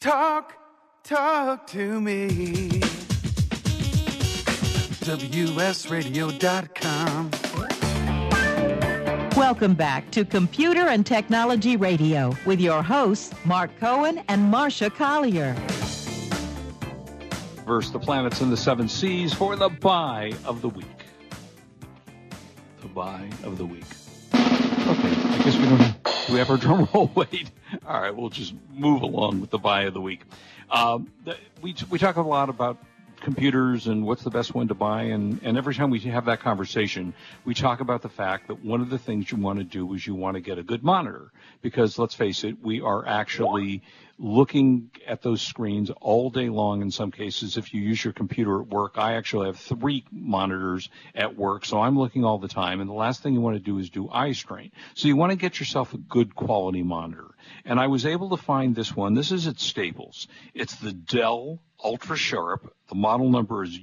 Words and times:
Talk, 0.00 0.54
talk 1.04 1.66
to 1.68 2.00
me. 2.00 2.80
WSRadio.com. 5.04 7.30
Welcome 9.36 9.74
back 9.74 10.10
to 10.12 10.24
Computer 10.24 10.88
and 10.88 11.04
Technology 11.04 11.76
Radio 11.76 12.34
with 12.46 12.62
your 12.62 12.82
hosts, 12.82 13.34
Mark 13.44 13.78
Cohen 13.78 14.24
and 14.28 14.50
Marsha 14.50 14.90
Collier. 14.90 15.52
Verse 17.66 17.90
the 17.90 17.98
planets 17.98 18.40
and 18.40 18.50
the 18.50 18.56
seven 18.56 18.88
seas 18.88 19.34
for 19.34 19.54
the 19.54 19.68
buy 19.68 20.32
of 20.46 20.62
the 20.62 20.70
week. 20.70 20.86
The 22.80 22.88
buy 22.88 23.28
of 23.44 23.58
the 23.58 23.66
week. 23.66 23.84
Okay, 24.90 25.08
I 25.08 25.42
guess 25.44 25.56
we 25.56 25.66
don't 25.66 25.78
have, 25.78 26.26
do 26.26 26.32
we 26.32 26.40
have 26.40 26.50
our 26.50 26.56
drum 26.56 26.88
roll? 26.92 27.08
Wait. 27.14 27.48
All 27.86 28.00
right, 28.00 28.10
we'll 28.10 28.28
just 28.28 28.54
move 28.74 29.02
along 29.02 29.40
with 29.40 29.50
the 29.50 29.58
buy 29.58 29.82
of 29.82 29.94
the 29.94 30.00
week. 30.00 30.22
Um, 30.68 31.12
the, 31.24 31.36
we, 31.62 31.76
we 31.90 31.98
talk 32.00 32.16
a 32.16 32.22
lot 32.22 32.48
about 32.48 32.76
computers 33.20 33.86
and 33.86 34.04
what's 34.04 34.24
the 34.24 34.30
best 34.30 34.52
one 34.52 34.66
to 34.66 34.74
buy. 34.74 35.02
And, 35.02 35.38
and 35.44 35.56
every 35.56 35.76
time 35.76 35.90
we 35.90 36.00
have 36.00 36.24
that 36.24 36.40
conversation, 36.40 37.14
we 37.44 37.54
talk 37.54 37.78
about 37.78 38.02
the 38.02 38.08
fact 38.08 38.48
that 38.48 38.64
one 38.64 38.80
of 38.80 38.90
the 38.90 38.98
things 38.98 39.30
you 39.30 39.38
want 39.38 39.60
to 39.60 39.64
do 39.64 39.94
is 39.94 40.04
you 40.04 40.16
want 40.16 40.34
to 40.34 40.40
get 40.40 40.58
a 40.58 40.62
good 40.64 40.82
monitor 40.82 41.30
because 41.62 41.96
let's 41.96 42.16
face 42.16 42.42
it, 42.42 42.56
we 42.60 42.80
are 42.80 43.06
actually 43.06 43.82
looking 44.22 44.90
at 45.06 45.22
those 45.22 45.40
screens 45.40 45.90
all 46.02 46.28
day 46.28 46.50
long 46.50 46.82
in 46.82 46.90
some 46.90 47.10
cases. 47.10 47.56
If 47.56 47.72
you 47.72 47.80
use 47.80 48.04
your 48.04 48.12
computer 48.12 48.60
at 48.60 48.68
work, 48.68 48.98
I 48.98 49.14
actually 49.14 49.46
have 49.46 49.58
three 49.58 50.04
monitors 50.12 50.90
at 51.14 51.36
work, 51.36 51.64
so 51.64 51.80
I'm 51.80 51.98
looking 51.98 52.22
all 52.22 52.38
the 52.38 52.46
time. 52.46 52.80
And 52.80 52.90
the 52.90 52.94
last 52.94 53.22
thing 53.22 53.32
you 53.32 53.40
want 53.40 53.56
to 53.56 53.62
do 53.62 53.78
is 53.78 53.88
do 53.88 54.10
eye 54.10 54.32
strain. 54.32 54.72
So 54.94 55.08
you 55.08 55.16
want 55.16 55.32
to 55.32 55.36
get 55.36 55.58
yourself 55.58 55.94
a 55.94 55.98
good 55.98 56.34
quality 56.34 56.82
monitor. 56.82 57.34
And 57.64 57.80
I 57.80 57.86
was 57.86 58.04
able 58.04 58.30
to 58.30 58.36
find 58.36 58.74
this 58.74 58.94
one. 58.94 59.14
This 59.14 59.32
is 59.32 59.46
at 59.46 59.58
Staples. 59.58 60.28
It's 60.52 60.76
the 60.76 60.92
Dell 60.92 61.62
Ultra 61.82 62.16
Sharp. 62.16 62.74
The 62.90 62.96
model 62.96 63.30
number 63.30 63.64
is 63.64 63.78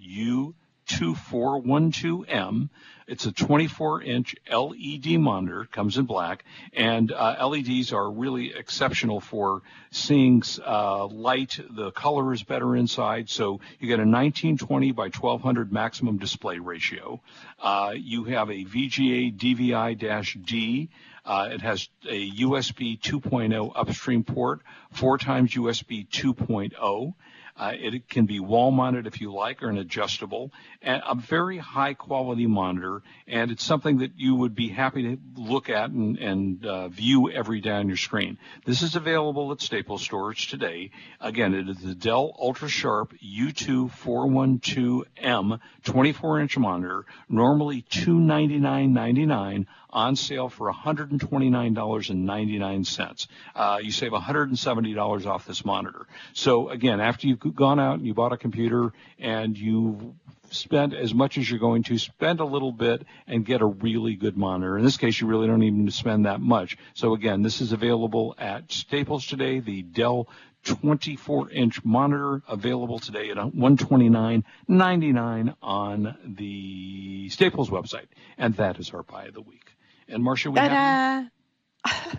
U2412M. 0.87 2.69
It's 3.07 3.25
a 3.25 3.31
24 3.31 4.01
inch 4.01 4.35
LED 4.51 5.17
monitor, 5.19 5.65
comes 5.71 5.97
in 5.97 6.05
black, 6.05 6.43
and 6.73 7.09
uh, 7.11 7.47
LEDs 7.47 7.93
are 7.93 8.11
really 8.11 8.53
exceptional 8.53 9.21
for 9.21 9.61
seeing 9.91 10.43
uh, 10.65 11.05
light. 11.05 11.57
The 11.69 11.91
color 11.91 12.33
is 12.33 12.43
better 12.43 12.75
inside, 12.75 13.29
so 13.29 13.61
you 13.79 13.87
get 13.87 13.99
a 13.99 14.03
1920 14.03 14.91
by 14.91 15.03
1200 15.03 15.71
maximum 15.71 16.17
display 16.17 16.59
ratio. 16.59 17.21
Uh, 17.61 17.93
you 17.95 18.25
have 18.25 18.49
a 18.49 18.65
VGA 18.65 19.37
DVI-D. 19.37 20.89
Uh, 21.25 21.49
it 21.51 21.61
has 21.61 21.87
a 22.09 22.31
USB 22.31 22.99
2.0 22.99 23.71
upstream 23.75 24.23
port, 24.23 24.61
four 24.91 25.17
times 25.17 25.51
USB 25.51 26.07
2.0. 26.09 27.13
Uh, 27.57 27.71
it 27.73 28.07
can 28.07 28.25
be 28.25 28.39
wall 28.39 28.71
mounted 28.71 29.07
if 29.07 29.19
you 29.19 29.33
like 29.33 29.63
or 29.63 29.69
an 29.69 29.77
adjustable 29.77 30.51
and 30.81 31.01
a 31.07 31.15
very 31.15 31.57
high 31.57 31.93
quality 31.93 32.45
monitor. 32.45 33.01
And 33.27 33.49
it's 33.51 33.63
something 33.63 33.97
that 33.99 34.11
you 34.15 34.35
would 34.35 34.53
be 34.53 34.69
happy 34.69 35.03
to 35.03 35.17
look 35.35 35.69
at 35.69 35.89
and, 35.89 36.17
and 36.17 36.65
uh, 36.65 36.87
view 36.89 37.31
every 37.31 37.61
day 37.61 37.71
on 37.71 37.87
your 37.87 37.97
screen. 37.97 38.37
This 38.65 38.83
is 38.83 38.95
available 38.95 39.51
at 39.51 39.61
Staples 39.61 40.03
stores 40.03 40.45
today. 40.45 40.91
Again, 41.19 41.53
it 41.55 41.67
is 41.67 41.77
the 41.77 41.95
Dell 41.95 42.35
Ultra 42.39 42.69
Sharp 42.69 43.13
U2 43.23 43.89
412M 43.91 45.59
24 45.83 46.39
inch 46.41 46.57
monitor, 46.57 47.05
normally 47.27 47.81
$299.99 47.89 49.65
on 49.89 50.15
sale 50.15 50.49
for 50.49 50.71
$129.99. 50.71 53.27
Uh, 53.55 53.79
you 53.81 53.91
save 53.91 54.11
$170 54.11 55.25
off 55.25 55.45
this 55.45 55.65
monitor. 55.65 56.05
So 56.33 56.69
again, 56.69 56.99
after 56.99 57.27
you've 57.27 57.55
gone 57.55 57.79
out 57.79 57.95
and 57.95 58.05
you 58.05 58.13
bought 58.13 58.33
a 58.33 58.37
computer 58.37 58.93
and 59.19 59.57
you 59.57 60.15
spent 60.51 60.93
as 60.93 61.13
much 61.13 61.37
as 61.37 61.49
you're 61.49 61.59
going 61.59 61.83
to, 61.83 61.97
spend 61.97 62.39
a 62.39 62.45
little 62.45 62.71
bit 62.71 63.05
and 63.27 63.45
get 63.45 63.59
a 63.61 63.65
really 63.65 64.15
good 64.15 64.37
monitor. 64.37 64.77
In 64.77 64.85
this 64.85 64.95
case, 64.97 65.19
you 65.19 65.27
really 65.27 65.47
don't 65.47 65.63
even 65.63 65.79
need 65.79 65.91
to 65.91 65.95
spend 65.95 66.25
that 66.25 66.39
much. 66.39 66.77
So 66.93 67.13
again, 67.13 67.41
this 67.41 67.59
is 67.61 67.73
available 67.73 68.35
at 68.37 68.71
Staples 68.71 69.25
today, 69.25 69.59
the 69.59 69.81
Dell 69.81 70.29
24 70.63 71.51
inch 71.51 71.85
monitor 71.85 72.41
available 72.47 72.97
today 72.99 73.29
at 73.29 73.37
129.99 73.37 75.55
on 75.61 76.17
the 76.25 77.29
Staples 77.29 77.69
website. 77.69 78.07
And 78.37 78.55
that 78.55 78.79
is 78.79 78.91
our 78.91 79.03
buy 79.03 79.25
of 79.25 79.33
the 79.33 79.41
week. 79.41 79.76
And 80.07 80.23
Marsha, 80.23 80.51
we 80.51 80.59
have. 80.59 81.29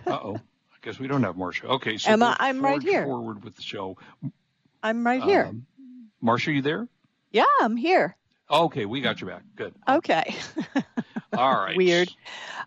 Uh 0.06 0.18
oh. 0.22 0.36
I 0.36 0.76
guess 0.82 0.98
we 0.98 1.08
don't 1.08 1.22
have 1.22 1.36
Marsha. 1.36 1.64
Okay, 1.64 1.98
so 1.98 2.10
Emma, 2.10 2.36
I'm 2.38 2.62
right 2.64 2.82
here. 2.82 3.04
Forward 3.04 3.42
with 3.44 3.56
the 3.56 3.62
show. 3.62 3.96
I'm 4.82 5.04
right 5.04 5.22
here. 5.22 5.46
Um, 5.46 5.66
Marsha, 6.22 6.54
you 6.54 6.62
there? 6.62 6.86
Yeah, 7.32 7.44
I'm 7.60 7.76
here. 7.76 8.16
Okay, 8.50 8.86
we 8.86 9.00
got 9.00 9.20
you 9.20 9.26
back. 9.26 9.42
Good. 9.56 9.74
Okay. 9.88 10.34
All 11.36 11.54
right. 11.60 11.76
Weird. 11.76 12.10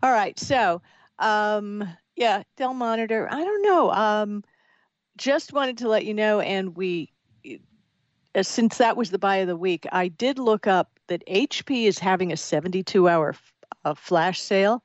All 0.04 0.12
right. 0.12 0.38
So, 0.38 0.82
um, 1.20 1.84
yeah, 2.16 2.44
Dell 2.58 2.74
Monitor. 2.74 3.28
I 3.32 3.44
don't 3.44 3.62
know. 3.64 3.92
Um, 3.92 4.44
just 5.18 5.54
wanted 5.54 5.78
to 5.80 5.88
let 5.90 6.06
you 6.06 6.14
know, 6.14 6.40
and 6.42 6.76
we, 6.76 7.12
uh, 8.36 8.44
since 8.44 8.78
that 8.78 8.98
was 8.98 9.10
the 9.10 9.18
buy 9.20 9.38
of 9.38 9.48
the 9.48 9.58
week, 9.58 9.88
I 9.92 10.10
did 10.10 10.38
look 10.38 10.68
up 10.68 10.92
that 11.08 11.24
HP 11.28 11.86
is 11.86 11.98
having 11.98 12.32
a 12.32 12.38
72 12.38 13.10
hour 13.10 13.30
f- 13.30 13.54
uh, 13.86 13.94
flash 13.96 14.40
sale. 14.40 14.84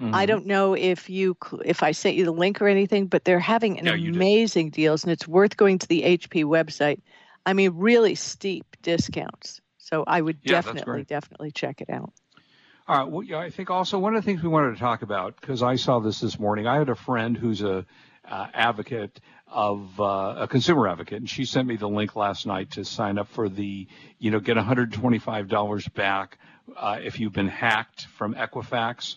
Mm-hmm. 0.00 0.14
I 0.14 0.26
don't 0.26 0.46
know 0.46 0.74
if 0.74 1.08
you 1.08 1.36
if 1.64 1.82
I 1.82 1.92
sent 1.92 2.16
you 2.16 2.24
the 2.24 2.32
link 2.32 2.60
or 2.60 2.68
anything, 2.68 3.06
but 3.06 3.24
they're 3.24 3.40
having 3.40 3.78
an 3.78 3.88
amazing 3.88 4.70
deals, 4.70 5.04
and 5.04 5.12
it's 5.12 5.26
worth 5.26 5.56
going 5.56 5.78
to 5.78 5.88
the 5.88 6.02
HP 6.02 6.44
website. 6.44 7.00
I 7.46 7.54
mean, 7.54 7.72
really 7.74 8.14
steep 8.14 8.76
discounts. 8.82 9.60
So 9.78 10.04
I 10.06 10.20
would 10.20 10.38
yeah, 10.42 10.60
definitely 10.60 11.04
definitely 11.04 11.50
check 11.50 11.80
it 11.80 11.88
out. 11.88 12.12
All 12.88 12.98
right. 12.98 13.10
Well, 13.10 13.22
yeah, 13.22 13.38
I 13.38 13.50
think 13.50 13.70
also 13.70 13.98
one 13.98 14.14
of 14.14 14.22
the 14.22 14.26
things 14.26 14.42
we 14.42 14.48
wanted 14.48 14.74
to 14.74 14.80
talk 14.80 15.02
about 15.02 15.40
because 15.40 15.62
I 15.62 15.76
saw 15.76 15.98
this 15.98 16.20
this 16.20 16.38
morning. 16.38 16.66
I 16.66 16.78
had 16.78 16.88
a 16.88 16.94
friend 16.94 17.36
who's 17.36 17.62
a 17.62 17.86
uh, 18.28 18.46
advocate 18.52 19.20
of 19.48 20.00
uh, 20.00 20.34
a 20.38 20.48
consumer 20.48 20.88
advocate, 20.88 21.18
and 21.18 21.30
she 21.30 21.44
sent 21.44 21.66
me 21.68 21.76
the 21.76 21.88
link 21.88 22.16
last 22.16 22.46
night 22.46 22.72
to 22.72 22.84
sign 22.84 23.18
up 23.18 23.28
for 23.28 23.48
the, 23.48 23.86
you 24.18 24.30
know, 24.30 24.40
get 24.40 24.56
$125 24.56 25.94
back 25.94 26.38
uh, 26.76 26.98
if 27.02 27.20
you've 27.20 27.32
been 27.32 27.48
hacked 27.48 28.06
from 28.06 28.34
Equifax. 28.34 29.16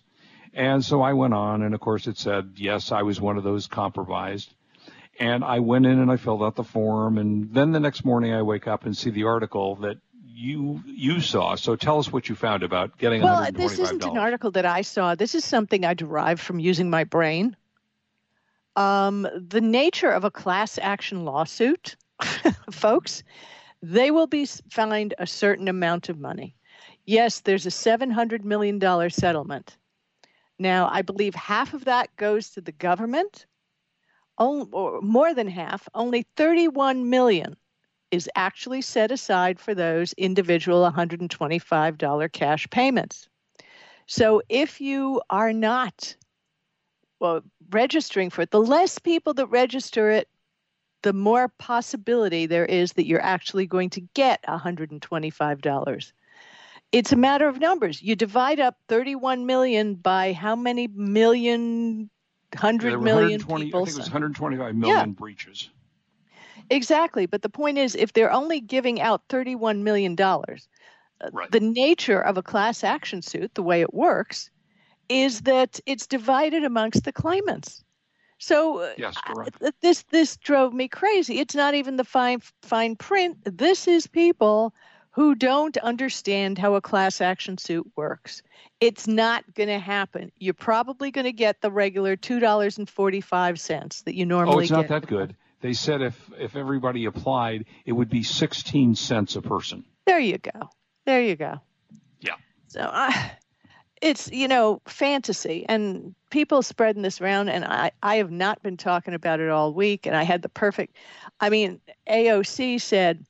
And 0.53 0.83
so 0.83 1.01
I 1.01 1.13
went 1.13 1.33
on, 1.33 1.61
and 1.61 1.73
of 1.73 1.79
course 1.79 2.07
it 2.07 2.17
said, 2.17 2.53
yes, 2.55 2.91
I 2.91 3.03
was 3.03 3.21
one 3.21 3.37
of 3.37 3.43
those 3.43 3.67
compromised. 3.67 4.53
And 5.19 5.43
I 5.43 5.59
went 5.59 5.85
in 5.85 5.99
and 5.99 6.09
I 6.11 6.17
filled 6.17 6.41
out 6.41 6.55
the 6.55 6.63
form, 6.63 7.17
and 7.17 7.53
then 7.53 7.71
the 7.71 7.79
next 7.79 8.05
morning 8.05 8.33
I 8.33 8.41
wake 8.41 8.67
up 8.67 8.85
and 8.85 8.95
see 8.95 9.09
the 9.09 9.25
article 9.25 9.75
that 9.77 9.97
you 10.39 10.81
you 10.85 11.19
saw. 11.19 11.55
So 11.55 11.75
tell 11.75 11.99
us 11.99 12.11
what 12.11 12.29
you 12.29 12.35
found 12.35 12.63
about 12.63 12.97
getting. 12.97 13.21
Well, 13.21 13.51
this 13.51 13.77
isn't 13.77 14.03
an 14.05 14.17
article 14.17 14.51
that 14.51 14.65
I 14.65 14.81
saw. 14.81 15.15
This 15.15 15.35
is 15.35 15.43
something 15.43 15.83
I 15.83 15.93
derived 15.93 16.39
from 16.39 16.59
using 16.59 16.89
my 16.89 17.03
brain. 17.03 17.57
Um, 18.77 19.27
the 19.35 19.59
nature 19.59 20.09
of 20.09 20.23
a 20.23 20.31
class 20.31 20.79
action 20.81 21.25
lawsuit, 21.25 21.97
folks, 22.71 23.23
they 23.81 24.11
will 24.11 24.27
be 24.27 24.45
fined 24.45 25.13
a 25.19 25.27
certain 25.27 25.67
amount 25.67 26.07
of 26.07 26.17
money. 26.17 26.55
Yes, 27.05 27.41
there's 27.41 27.65
a 27.65 27.69
$700 27.69 28.43
million 28.43 28.79
settlement. 29.09 29.75
Now, 30.59 30.89
I 30.91 31.01
believe 31.01 31.33
half 31.35 31.73
of 31.73 31.85
that 31.85 32.15
goes 32.17 32.49
to 32.51 32.61
the 32.61 32.73
government, 32.73 33.45
or 34.37 35.01
more 35.01 35.33
than 35.33 35.47
half, 35.47 35.87
only 35.93 36.25
31 36.35 37.09
million 37.09 37.57
is 38.11 38.29
actually 38.35 38.81
set 38.81 39.11
aside 39.11 39.59
for 39.59 39.73
those 39.73 40.13
individual 40.13 40.89
$125 40.89 42.31
cash 42.31 42.69
payments. 42.69 43.29
So 44.07 44.41
if 44.49 44.81
you 44.81 45.21
are 45.29 45.53
not 45.53 46.15
well, 47.19 47.41
registering 47.69 48.29
for 48.29 48.41
it, 48.43 48.51
the 48.51 48.61
less 48.61 48.97
people 48.97 49.33
that 49.35 49.47
register 49.47 50.09
it, 50.09 50.27
the 51.03 51.13
more 51.13 51.47
possibility 51.47 52.45
there 52.45 52.65
is 52.65 52.93
that 52.93 53.05
you're 53.05 53.21
actually 53.21 53.67
going 53.67 53.89
to 53.91 54.01
get 54.13 54.43
$125 54.43 56.11
it's 56.91 57.11
a 57.11 57.15
matter 57.15 57.47
of 57.47 57.59
numbers. 57.59 58.01
You 58.01 58.15
divide 58.15 58.59
up 58.59 58.77
31 58.87 59.45
million 59.45 59.95
by 59.95 60.33
how 60.33 60.55
many 60.55 60.87
million, 60.87 62.09
hundred 62.55 62.91
yeah, 62.91 62.97
million 62.97 63.39
people? 63.39 63.55
I 63.55 63.59
think 63.59 63.73
it 63.73 63.97
was 63.97 63.97
125 63.97 64.75
million 64.75 64.97
yeah. 64.97 65.05
breaches. 65.05 65.69
Exactly, 66.71 67.25
but 67.25 67.41
the 67.41 67.49
point 67.49 67.77
is, 67.77 67.95
if 67.95 68.13
they're 68.13 68.31
only 68.31 68.59
giving 68.59 69.01
out 69.01 69.23
31 69.29 69.83
million 69.83 70.15
dollars, 70.15 70.67
uh, 71.21 71.29
right. 71.33 71.51
the 71.51 71.59
nature 71.59 72.21
of 72.21 72.37
a 72.37 72.43
class 72.43 72.83
action 72.83 73.21
suit, 73.21 73.53
the 73.55 73.63
way 73.63 73.81
it 73.81 73.93
works, 73.93 74.49
is 75.09 75.41
that 75.41 75.79
it's 75.85 76.05
divided 76.05 76.63
amongst 76.63 77.03
the 77.03 77.11
claimants. 77.11 77.83
So 78.37 78.79
uh, 78.79 78.93
yes, 78.97 79.15
this 79.81 80.03
this 80.03 80.37
drove 80.37 80.73
me 80.73 80.87
crazy. 80.87 81.39
It's 81.39 81.55
not 81.55 81.73
even 81.73 81.97
the 81.97 82.05
fine 82.05 82.41
fine 82.61 82.95
print. 82.95 83.37
This 83.43 83.87
is 83.87 84.07
people 84.07 84.73
who 85.19 85.35
don't 85.35 85.75
understand 85.79 86.57
how 86.57 86.75
a 86.75 86.81
class 86.81 87.19
action 87.19 87.57
suit 87.57 87.85
works. 87.97 88.41
It's 88.79 89.05
not 89.05 89.43
going 89.53 89.67
to 89.67 89.77
happen. 89.77 90.31
You're 90.37 90.53
probably 90.53 91.11
going 91.11 91.25
to 91.25 91.33
get 91.33 91.59
the 91.59 91.69
regular 91.69 92.15
$2.45 92.15 94.03
that 94.05 94.15
you 94.15 94.23
oh, 94.23 94.27
normally 94.29 94.53
get. 94.53 94.55
Oh, 94.55 94.59
it's 94.61 94.71
not 94.71 94.81
get. 94.87 95.01
that 95.01 95.07
good. 95.07 95.35
they 95.59 95.73
said 95.73 96.01
if 96.01 96.31
if 96.39 96.55
everybody 96.55 97.03
applied, 97.03 97.65
it 97.85 97.91
would 97.91 98.09
be 98.09 98.23
16 98.23 98.95
cents 98.95 99.35
a 99.35 99.41
person. 99.41 99.83
There 100.05 100.21
you 100.21 100.37
go. 100.37 100.69
There 101.05 101.21
you 101.21 101.35
go. 101.35 101.59
Yeah. 102.21 102.35
So 102.67 102.89
I, 102.89 103.33
it's 104.01 104.31
you 104.31 104.47
know 104.47 104.81
fantasy 104.87 105.65
and 105.67 106.15
people 106.29 106.61
spreading 106.61 107.01
this 107.01 107.19
around 107.19 107.49
and 107.49 107.65
I, 107.65 107.91
I 108.01 108.15
have 108.15 108.31
not 108.31 108.63
been 108.63 108.77
talking 108.77 109.13
about 109.13 109.41
it 109.41 109.49
all 109.49 109.73
week 109.73 110.05
and 110.05 110.15
i 110.15 110.23
had 110.23 110.41
the 110.41 110.49
perfect 110.49 110.95
i 111.41 111.49
mean 111.49 111.81
aoc 112.09 112.79
said 112.79 113.25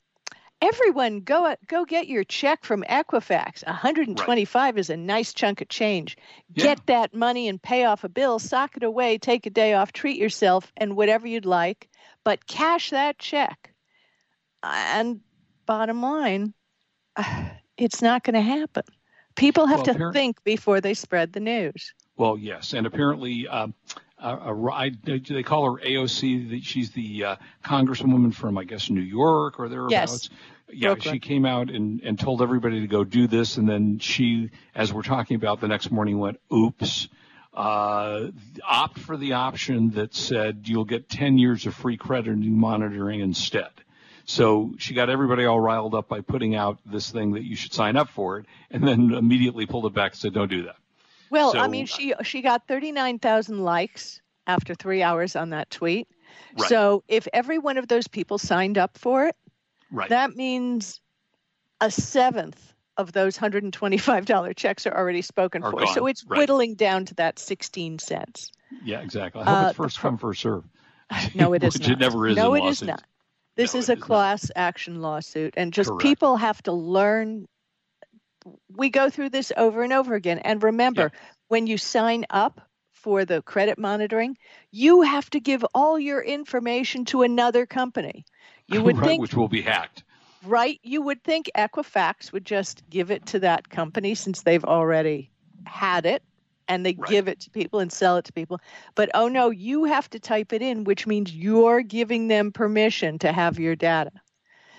everyone 0.61 1.21
go 1.21 1.55
go 1.67 1.85
get 1.85 2.07
your 2.07 2.23
check 2.23 2.65
from 2.65 2.83
equifax 2.89 3.65
125 3.65 4.55
right. 4.75 4.79
is 4.79 4.89
a 4.89 4.97
nice 4.97 5.33
chunk 5.33 5.61
of 5.61 5.69
change 5.69 6.17
yeah. 6.53 6.63
get 6.63 6.85
that 6.87 7.13
money 7.13 7.47
and 7.47 7.61
pay 7.61 7.85
off 7.85 8.03
a 8.03 8.09
bill 8.09 8.39
sock 8.39 8.75
it 8.75 8.83
away 8.83 9.17
take 9.17 9.45
a 9.45 9.49
day 9.49 9.73
off 9.73 9.93
treat 9.93 10.17
yourself 10.17 10.71
and 10.75 10.95
whatever 10.95 11.27
you'd 11.27 11.45
like 11.45 11.89
but 12.23 12.45
cash 12.45 12.89
that 12.89 13.17
check 13.17 13.73
and 14.63 15.21
bottom 15.65 16.01
line 16.01 16.53
it's 17.77 18.01
not 18.01 18.23
going 18.23 18.33
to 18.33 18.41
happen 18.41 18.83
People 19.39 19.67
have 19.67 19.87
well, 19.87 19.95
to 19.95 20.11
think 20.11 20.43
before 20.43 20.81
they 20.81 20.93
spread 20.93 21.31
the 21.31 21.39
news. 21.39 21.93
Well, 22.17 22.37
yes, 22.37 22.73
and 22.73 22.85
apparently, 22.85 23.47
um, 23.47 23.73
uh, 24.19 24.89
they 25.03 25.43
call 25.43 25.73
her 25.73 25.81
AOC. 25.81 26.63
She's 26.63 26.91
the 26.91 27.23
uh, 27.25 27.35
congresswoman 27.63 28.33
from, 28.33 28.57
I 28.57 28.63
guess, 28.63 28.89
New 28.89 29.01
York 29.01 29.59
or 29.59 29.69
thereabouts. 29.69 29.91
Yes. 29.91 30.29
Yeah, 30.71 30.89
Brooklyn. 30.89 31.15
she 31.15 31.19
came 31.19 31.45
out 31.45 31.69
and, 31.69 32.01
and 32.03 32.19
told 32.19 32.41
everybody 32.41 32.81
to 32.81 32.87
go 32.87 33.03
do 33.03 33.27
this, 33.27 33.57
and 33.57 33.67
then 33.67 33.97
she, 33.99 34.51
as 34.75 34.93
we're 34.93 35.01
talking 35.01 35.35
about 35.35 35.61
the 35.61 35.67
next 35.67 35.89
morning, 35.89 36.19
went, 36.19 36.39
"Oops." 36.53 37.07
Uh, 37.51 38.29
opt 38.63 38.99
for 38.99 39.17
the 39.17 39.33
option 39.33 39.89
that 39.91 40.13
said 40.13 40.61
you'll 40.65 40.85
get 40.85 41.09
10 41.09 41.39
years 41.39 41.65
of 41.65 41.73
free 41.73 41.97
credit 41.97 42.37
monitoring 42.37 43.21
instead. 43.21 43.69
So 44.25 44.75
she 44.77 44.93
got 44.93 45.09
everybody 45.09 45.45
all 45.45 45.59
riled 45.59 45.95
up 45.95 46.07
by 46.07 46.21
putting 46.21 46.53
out 46.53 46.77
this 46.85 47.09
thing 47.09 47.33
that 47.33 47.43
you 47.43 47.55
should 47.55 47.73
sign 47.73 47.97
up 47.97 48.09
for 48.09 48.37
it, 48.37 48.45
and 48.69 48.87
then 48.87 49.11
immediately 49.11 49.65
pulled 49.65 49.87
it 49.87 49.93
back 49.93 50.11
and 50.11 50.19
said, 50.19 50.33
"Don't 50.33 50.49
do 50.51 50.63
that." 50.63 50.75
Well, 51.29 51.53
so, 51.53 51.59
I 51.59 51.67
mean, 51.67 51.85
she 51.85 52.13
she 52.23 52.41
got 52.41 52.67
thirty 52.67 52.91
nine 52.91 53.19
thousand 53.19 53.63
likes 53.63 54.21
after 54.47 54.73
three 54.73 55.03
hours 55.03 55.35
on 55.35 55.51
that 55.51 55.69
tweet. 55.69 56.07
Right. 56.57 56.69
So 56.69 57.03
if 57.07 57.27
every 57.33 57.57
one 57.57 57.77
of 57.77 57.87
those 57.87 58.07
people 58.07 58.37
signed 58.37 58.77
up 58.77 58.97
for 58.97 59.25
it, 59.25 59.35
right. 59.91 60.09
that 60.09 60.35
means 60.35 60.99
a 61.81 61.91
seventh 61.91 62.73
of 62.97 63.13
those 63.13 63.37
hundred 63.37 63.63
and 63.63 63.73
twenty 63.73 63.97
five 63.97 64.25
dollar 64.25 64.53
checks 64.53 64.85
are 64.85 64.95
already 64.95 65.21
spoken 65.21 65.63
are 65.63 65.71
for. 65.71 65.79
Gone. 65.79 65.93
So 65.93 66.07
it's 66.07 66.25
right. 66.25 66.39
whittling 66.39 66.75
down 66.75 67.05
to 67.05 67.15
that 67.15 67.39
sixteen 67.39 67.99
cents. 67.99 68.51
Yeah, 68.83 69.01
exactly. 69.01 69.41
I 69.41 69.45
hope 69.45 69.65
uh, 69.65 69.67
it's 69.69 69.77
first 69.77 69.99
come 69.99 70.17
first 70.17 70.41
serve. 70.41 70.63
No, 71.33 71.53
it 71.53 71.63
is 71.63 71.79
not. 71.79 71.89
It 71.89 71.99
never 71.99 72.27
is. 72.27 72.35
No, 72.35 72.53
it 72.55 72.63
is 72.65 72.83
not. 72.83 73.03
This 73.55 73.73
no, 73.73 73.79
is 73.79 73.89
a 73.89 73.93
is 73.93 74.01
class 74.01 74.43
not. 74.43 74.61
action 74.61 75.01
lawsuit, 75.01 75.53
and 75.57 75.73
just 75.73 75.89
Correct. 75.89 76.03
people 76.03 76.37
have 76.37 76.61
to 76.63 76.71
learn. 76.71 77.47
We 78.69 78.89
go 78.89 79.09
through 79.09 79.29
this 79.29 79.51
over 79.55 79.83
and 79.83 79.93
over 79.93 80.15
again. 80.15 80.39
And 80.39 80.61
remember, 80.63 81.11
yeah. 81.13 81.19
when 81.47 81.67
you 81.67 81.77
sign 81.77 82.25
up 82.29 82.61
for 82.93 83.25
the 83.25 83.41
credit 83.41 83.77
monitoring, 83.77 84.37
you 84.71 85.01
have 85.01 85.29
to 85.31 85.39
give 85.39 85.65
all 85.73 85.99
your 85.99 86.21
information 86.21 87.05
to 87.05 87.23
another 87.23 87.65
company. 87.65 88.25
You 88.67 88.83
would 88.83 88.97
right, 88.97 89.07
think, 89.07 89.21
which 89.21 89.33
will 89.33 89.47
be 89.47 89.61
hacked. 89.61 90.03
Right? 90.43 90.79
You 90.83 91.01
would 91.01 91.23
think 91.23 91.49
Equifax 91.55 92.31
would 92.31 92.45
just 92.45 92.83
give 92.89 93.11
it 93.11 93.25
to 93.27 93.39
that 93.39 93.69
company 93.69 94.15
since 94.15 94.41
they've 94.41 94.63
already 94.63 95.31
had 95.65 96.05
it 96.05 96.23
and 96.69 96.85
they 96.85 96.95
right. 96.97 97.09
give 97.09 97.27
it 97.27 97.41
to 97.41 97.49
people 97.49 97.79
and 97.79 97.91
sell 97.91 98.15
it 98.17 98.25
to 98.25 98.33
people. 98.33 98.61
But 98.95 99.09
oh 99.13 99.27
no, 99.27 99.49
you 99.49 99.85
have 99.85 100.09
to 100.11 100.19
type 100.19 100.53
it 100.53 100.61
in, 100.61 100.85
which 100.85 101.07
means 101.07 101.33
you're 101.33 101.81
giving 101.81 102.27
them 102.27 102.51
permission 102.51 103.19
to 103.19 103.33
have 103.33 103.59
your 103.59 103.75
data. 103.75 104.11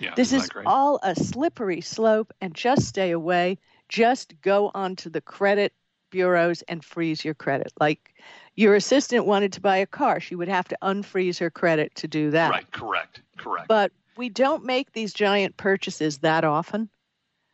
Yeah, 0.01 0.15
this 0.15 0.33
is 0.33 0.49
all 0.65 0.99
a 1.03 1.15
slippery 1.15 1.81
slope, 1.81 2.33
and 2.41 2.55
just 2.55 2.87
stay 2.87 3.11
away. 3.11 3.59
Just 3.87 4.33
go 4.41 4.71
onto 4.73 5.09
the 5.09 5.21
credit 5.21 5.73
bureaus 6.09 6.63
and 6.63 6.83
freeze 6.83 7.23
your 7.23 7.35
credit. 7.35 7.71
Like 7.79 8.15
your 8.55 8.75
assistant 8.75 9.25
wanted 9.25 9.53
to 9.53 9.61
buy 9.61 9.77
a 9.77 9.85
car, 9.85 10.19
she 10.19 10.35
would 10.35 10.47
have 10.47 10.67
to 10.69 10.77
unfreeze 10.81 11.39
her 11.39 11.51
credit 11.51 11.93
to 11.95 12.07
do 12.07 12.31
that. 12.31 12.51
Right, 12.51 12.71
correct, 12.71 13.21
correct. 13.37 13.67
But 13.67 13.91
we 14.17 14.29
don't 14.29 14.65
make 14.65 14.91
these 14.91 15.13
giant 15.13 15.55
purchases 15.57 16.17
that 16.19 16.43
often. 16.43 16.89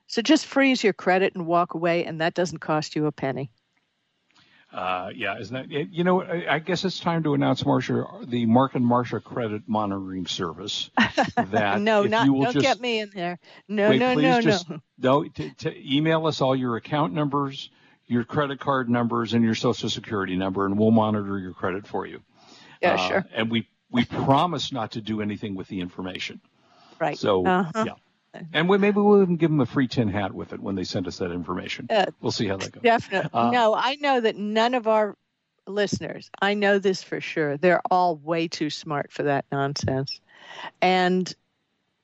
So 0.08 0.22
just 0.22 0.46
freeze 0.46 0.84
your 0.84 0.94
credit 0.94 1.36
and 1.36 1.46
walk 1.46 1.74
away, 1.74 2.06
and 2.06 2.22
that 2.22 2.34
doesn't 2.34 2.60
cost 2.60 2.96
you 2.96 3.08
a 3.08 3.12
penny. 3.12 3.52
Uh, 4.78 5.10
yeah, 5.16 5.40
isn't 5.40 5.56
that, 5.56 5.72
you 5.72 6.04
know, 6.04 6.22
I 6.22 6.60
guess 6.60 6.86
it's 6.86 7.00
time 7.00 7.24
to 7.24 7.34
announce, 7.34 7.64
Marsha, 7.64 8.30
the 8.30 8.46
Mark 8.46 8.76
and 8.76 8.86
Marsha 8.86 9.24
Credit 9.24 9.64
Monitoring 9.66 10.28
Service. 10.28 10.92
That 11.50 11.82
no, 11.82 12.04
not, 12.04 12.28
don't 12.28 12.54
just, 12.54 12.60
get 12.60 12.80
me 12.80 13.00
in 13.00 13.10
there. 13.14 13.40
No, 13.68 13.90
wait, 13.90 14.00
no, 14.00 14.14
no, 14.14 14.42
just, 14.42 14.70
no. 14.70 14.80
No, 15.00 15.24
to 15.24 15.96
email 15.96 16.28
us 16.28 16.42
all 16.42 16.56
your 16.56 16.76
account 16.76 17.14
numbers, 17.14 17.72
your 18.06 18.24
credit 18.24 18.60
card 18.60 18.88
numbers, 18.88 19.34
and 19.34 19.44
your 19.44 19.56
social 19.56 19.90
security 19.90 20.36
number, 20.36 20.66
and 20.66 20.78
we'll 20.78 20.92
monitor 20.92 21.40
your 21.40 21.54
credit 21.54 21.88
for 21.88 22.06
you. 22.06 22.22
Yeah, 22.82 22.94
uh, 22.94 23.08
sure. 23.08 23.26
And 23.34 23.50
we, 23.50 23.68
we 23.90 24.06
promise 24.06 24.72
not 24.72 24.92
to 24.92 25.02
do 25.02 25.22
anything 25.22 25.56
with 25.56 25.68
the 25.68 25.80
information. 25.80 26.40
Right. 27.00 27.18
So, 27.18 27.46
uh-huh. 27.46 27.84
yeah. 27.88 27.94
And 28.54 28.68
we, 28.70 28.78
maybe 28.78 29.00
we'll 29.00 29.22
even 29.22 29.38
give 29.38 29.50
them 29.50 29.60
a 29.60 29.66
free 29.66 29.88
tin 29.88 30.10
hat 30.10 30.34
with 30.34 30.54
it 30.54 30.60
when 30.60 30.76
they 30.76 30.84
send 30.84 31.08
us 31.08 31.18
that 31.18 31.32
information. 31.32 31.88
Uh, 31.90 32.06
we'll 32.22 32.32
see 32.32 32.48
how 32.48 32.58
that 32.58 32.72
goes. 32.72 32.84
Definitely. 32.84 33.30
Uh, 33.34 33.52
no, 33.52 33.76
I 33.76 33.96
know 33.96 34.20
that 34.20 34.36
none 34.36 34.74
of 34.74 34.88
our 34.88 35.16
listeners, 35.68 36.30
I 36.42 36.54
know 36.54 36.80
this 36.80 37.04
for 37.04 37.22
sure, 37.22 37.58
they're 37.58 37.82
all 37.92 38.18
way 38.18 38.48
too 38.48 38.70
smart 38.70 39.12
for 39.12 39.24
that 39.24 39.46
nonsense. 39.52 40.20
And 40.82 41.34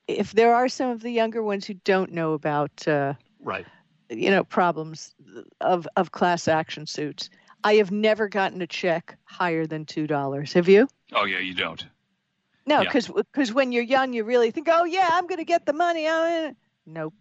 if 0.08 0.34
there 0.34 0.54
are 0.54 0.68
some 0.68 0.90
of 0.90 1.02
the 1.02 1.12
younger 1.12 1.42
ones 1.42 1.66
who 1.66 1.76
don't 1.76 2.12
know 2.12 2.34
about, 2.34 2.88
uh, 2.88 3.14
right, 3.40 3.66
you 4.10 4.30
know, 4.30 4.44
problems 4.44 5.16
of 5.62 5.88
of 5.96 6.12
class 6.12 6.48
action 6.48 6.86
suits, 6.86 7.30
I 7.64 7.76
have 7.76 7.92
never 7.92 8.28
gotten 8.28 8.62
a 8.62 8.68
check 8.68 9.18
higher 9.24 9.66
than 9.66 9.86
two 9.86 10.08
dollars. 10.08 10.54
Have 10.54 10.68
you? 10.68 10.88
Oh 11.14 11.26
yeah, 11.26 11.40
you 11.40 11.54
don't. 11.54 11.86
No, 12.66 12.82
because 12.82 13.10
yeah. 13.10 13.22
because 13.32 13.54
when 13.54 13.72
you're 13.72 13.84
young, 13.84 14.14
you 14.14 14.24
really 14.24 14.52
think, 14.52 14.68
oh 14.72 14.86
yeah, 14.86 15.10
I'm 15.12 15.28
going 15.28 15.40
to 15.40 15.46
get 15.46 15.66
the 15.66 15.74
money. 15.74 16.08
Nope. 16.86 17.14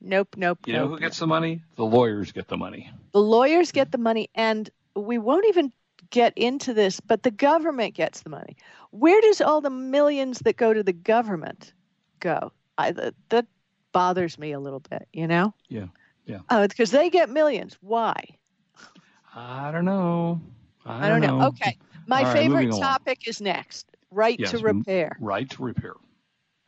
Nope, 0.00 0.34
nope. 0.36 0.58
You 0.66 0.72
nope, 0.72 0.82
know 0.82 0.88
who 0.88 0.98
gets 0.98 1.18
the 1.18 1.28
money? 1.28 1.62
The 1.76 1.84
lawyers 1.84 2.32
get 2.32 2.48
the 2.48 2.56
money. 2.56 2.90
The 3.12 3.22
lawyers 3.22 3.70
get 3.70 3.92
the 3.92 3.98
money, 3.98 4.28
and 4.34 4.68
we 4.96 5.18
won't 5.18 5.46
even 5.46 5.72
get 6.10 6.32
into 6.36 6.74
this, 6.74 6.98
but 7.00 7.22
the 7.22 7.30
government 7.30 7.94
gets 7.94 8.22
the 8.22 8.30
money. 8.30 8.56
Where 8.90 9.20
does 9.20 9.40
all 9.40 9.60
the 9.60 9.70
millions 9.70 10.40
that 10.40 10.56
go 10.56 10.72
to 10.72 10.82
the 10.82 10.92
government 10.92 11.72
go? 12.18 12.52
I, 12.78 12.90
that, 12.92 13.14
that 13.28 13.46
bothers 13.92 14.38
me 14.38 14.52
a 14.52 14.60
little 14.60 14.80
bit, 14.80 15.06
you 15.12 15.26
know? 15.28 15.54
Yeah, 15.68 15.86
yeah. 16.26 16.40
Oh, 16.50 16.62
Uh, 16.62 16.68
because 16.68 16.90
they 16.90 17.08
get 17.08 17.30
millions. 17.30 17.78
Why? 17.80 18.24
I 19.34 19.70
don't 19.70 19.84
know. 19.84 20.40
I, 20.84 21.06
I 21.06 21.08
don't 21.08 21.20
know. 21.20 21.38
know. 21.38 21.46
Okay. 21.48 21.78
My 22.06 22.30
favorite 22.32 22.72
topic 22.72 23.28
is 23.28 23.40
next 23.40 23.86
right 24.12 24.38
yes, 24.38 24.50
to 24.50 24.58
repair. 24.58 25.16
Right 25.20 25.48
to 25.50 25.62
repair. 25.62 25.94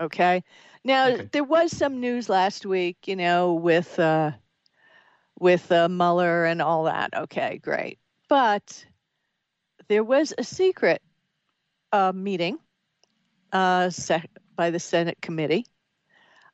Okay. 0.01 0.43
Now 0.85 1.09
okay. 1.09 1.29
there 1.33 1.45
was 1.45 1.77
some 1.77 2.01
news 2.01 2.29
last 2.29 2.67
week, 2.67 2.97
you 3.07 3.17
know, 3.17 3.55
with 3.55 3.99
uh, 3.99 4.33
with 5.39 5.71
uh, 5.73 5.89
Mueller 5.89 6.45
and 6.45 6.61
all 6.61 6.85
that. 6.85 7.15
Okay, 7.15 7.59
great. 7.59 7.99
But 8.29 8.85
there 9.89 10.05
was 10.05 10.35
a 10.37 10.45
secret 10.45 11.03
uh, 11.93 12.13
meeting 12.15 12.59
uh, 13.53 13.91
by 14.57 14.71
the 14.71 14.81
Senate 14.81 15.19
committee. 15.21 15.67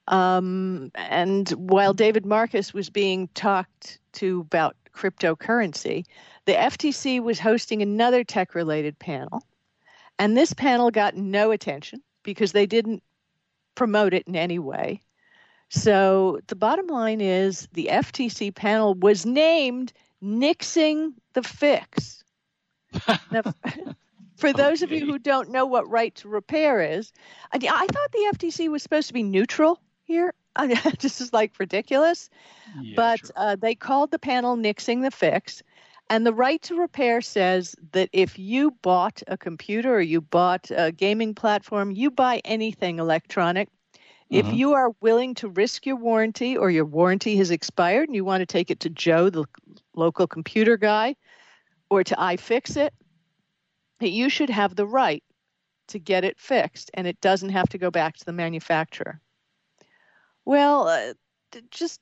Um, 0.08 0.90
and 0.94 1.48
while 1.50 1.94
David 1.94 2.26
Marcus 2.26 2.74
was 2.74 2.90
being 2.90 3.28
talked 3.34 3.98
to 4.14 4.40
about 4.40 4.76
cryptocurrency, 4.94 6.04
the 6.46 6.52
FTC 6.52 7.22
was 7.22 7.38
hosting 7.38 7.80
another 7.80 8.24
tech 8.24 8.54
related 8.54 8.98
panel. 8.98 9.42
And 10.20 10.36
this 10.36 10.52
panel 10.52 10.90
got 10.90 11.16
no 11.16 11.50
attention 11.50 12.02
because 12.24 12.52
they 12.52 12.66
didn't 12.66 13.02
promote 13.74 14.12
it 14.12 14.28
in 14.28 14.36
any 14.36 14.58
way. 14.58 15.00
So 15.70 16.40
the 16.48 16.56
bottom 16.56 16.88
line 16.88 17.22
is 17.22 17.66
the 17.72 17.88
FTC 17.90 18.54
panel 18.54 18.92
was 18.92 19.24
named 19.24 19.94
Nixing 20.22 21.14
the 21.32 21.42
Fix. 21.42 22.22
now, 23.32 23.54
for 24.36 24.52
those 24.52 24.82
okay. 24.82 24.94
of 24.94 25.00
you 25.00 25.10
who 25.10 25.18
don't 25.18 25.48
know 25.48 25.64
what 25.64 25.88
right 25.88 26.14
to 26.16 26.28
repair 26.28 26.82
is, 26.82 27.12
I, 27.54 27.56
I 27.56 27.86
thought 27.86 28.12
the 28.12 28.30
FTC 28.34 28.68
was 28.68 28.82
supposed 28.82 29.08
to 29.08 29.14
be 29.14 29.22
neutral 29.22 29.80
here. 30.04 30.34
this 31.00 31.22
is 31.22 31.32
like 31.32 31.58
ridiculous. 31.58 32.28
Yeah, 32.78 32.92
but 32.94 33.20
sure. 33.20 33.30
uh, 33.36 33.56
they 33.56 33.74
called 33.74 34.10
the 34.10 34.18
panel 34.18 34.54
Nixing 34.54 35.02
the 35.02 35.10
Fix. 35.10 35.62
And 36.10 36.26
the 36.26 36.34
right 36.34 36.60
to 36.62 36.74
repair 36.74 37.22
says 37.22 37.76
that 37.92 38.10
if 38.12 38.38
you 38.38 38.72
bought 38.82 39.22
a 39.28 39.38
computer 39.38 39.94
or 39.94 40.00
you 40.00 40.20
bought 40.20 40.70
a 40.76 40.92
gaming 40.92 41.34
platform, 41.34 41.92
you 41.92 42.10
buy 42.10 42.42
anything 42.44 42.98
electronic, 42.98 43.68
if 44.30 44.52
Mhm. 44.52 44.54
you 44.54 44.74
are 44.74 44.90
willing 45.00 45.34
to 45.36 45.48
risk 45.48 45.86
your 45.86 45.96
warranty 45.96 46.56
or 46.56 46.70
your 46.70 46.84
warranty 46.84 47.36
has 47.36 47.50
expired 47.50 48.08
and 48.08 48.16
you 48.16 48.24
want 48.24 48.40
to 48.42 48.46
take 48.46 48.70
it 48.70 48.80
to 48.80 48.90
Joe, 48.90 49.30
the 49.30 49.44
local 49.94 50.26
computer 50.26 50.76
guy, 50.76 51.16
or 51.90 52.04
to 52.04 52.16
iFixit, 52.16 52.90
that 54.00 54.10
you 54.10 54.28
should 54.28 54.50
have 54.50 54.74
the 54.76 54.86
right 54.86 55.24
to 55.88 55.98
get 55.98 56.24
it 56.24 56.40
fixed 56.40 56.90
and 56.94 57.06
it 57.06 57.20
doesn't 57.20 57.50
have 57.50 57.68
to 57.70 57.78
go 57.78 57.90
back 57.90 58.16
to 58.16 58.24
the 58.24 58.32
manufacturer. 58.32 59.20
Well, 60.44 60.88
uh, 60.88 61.14
just 61.70 62.00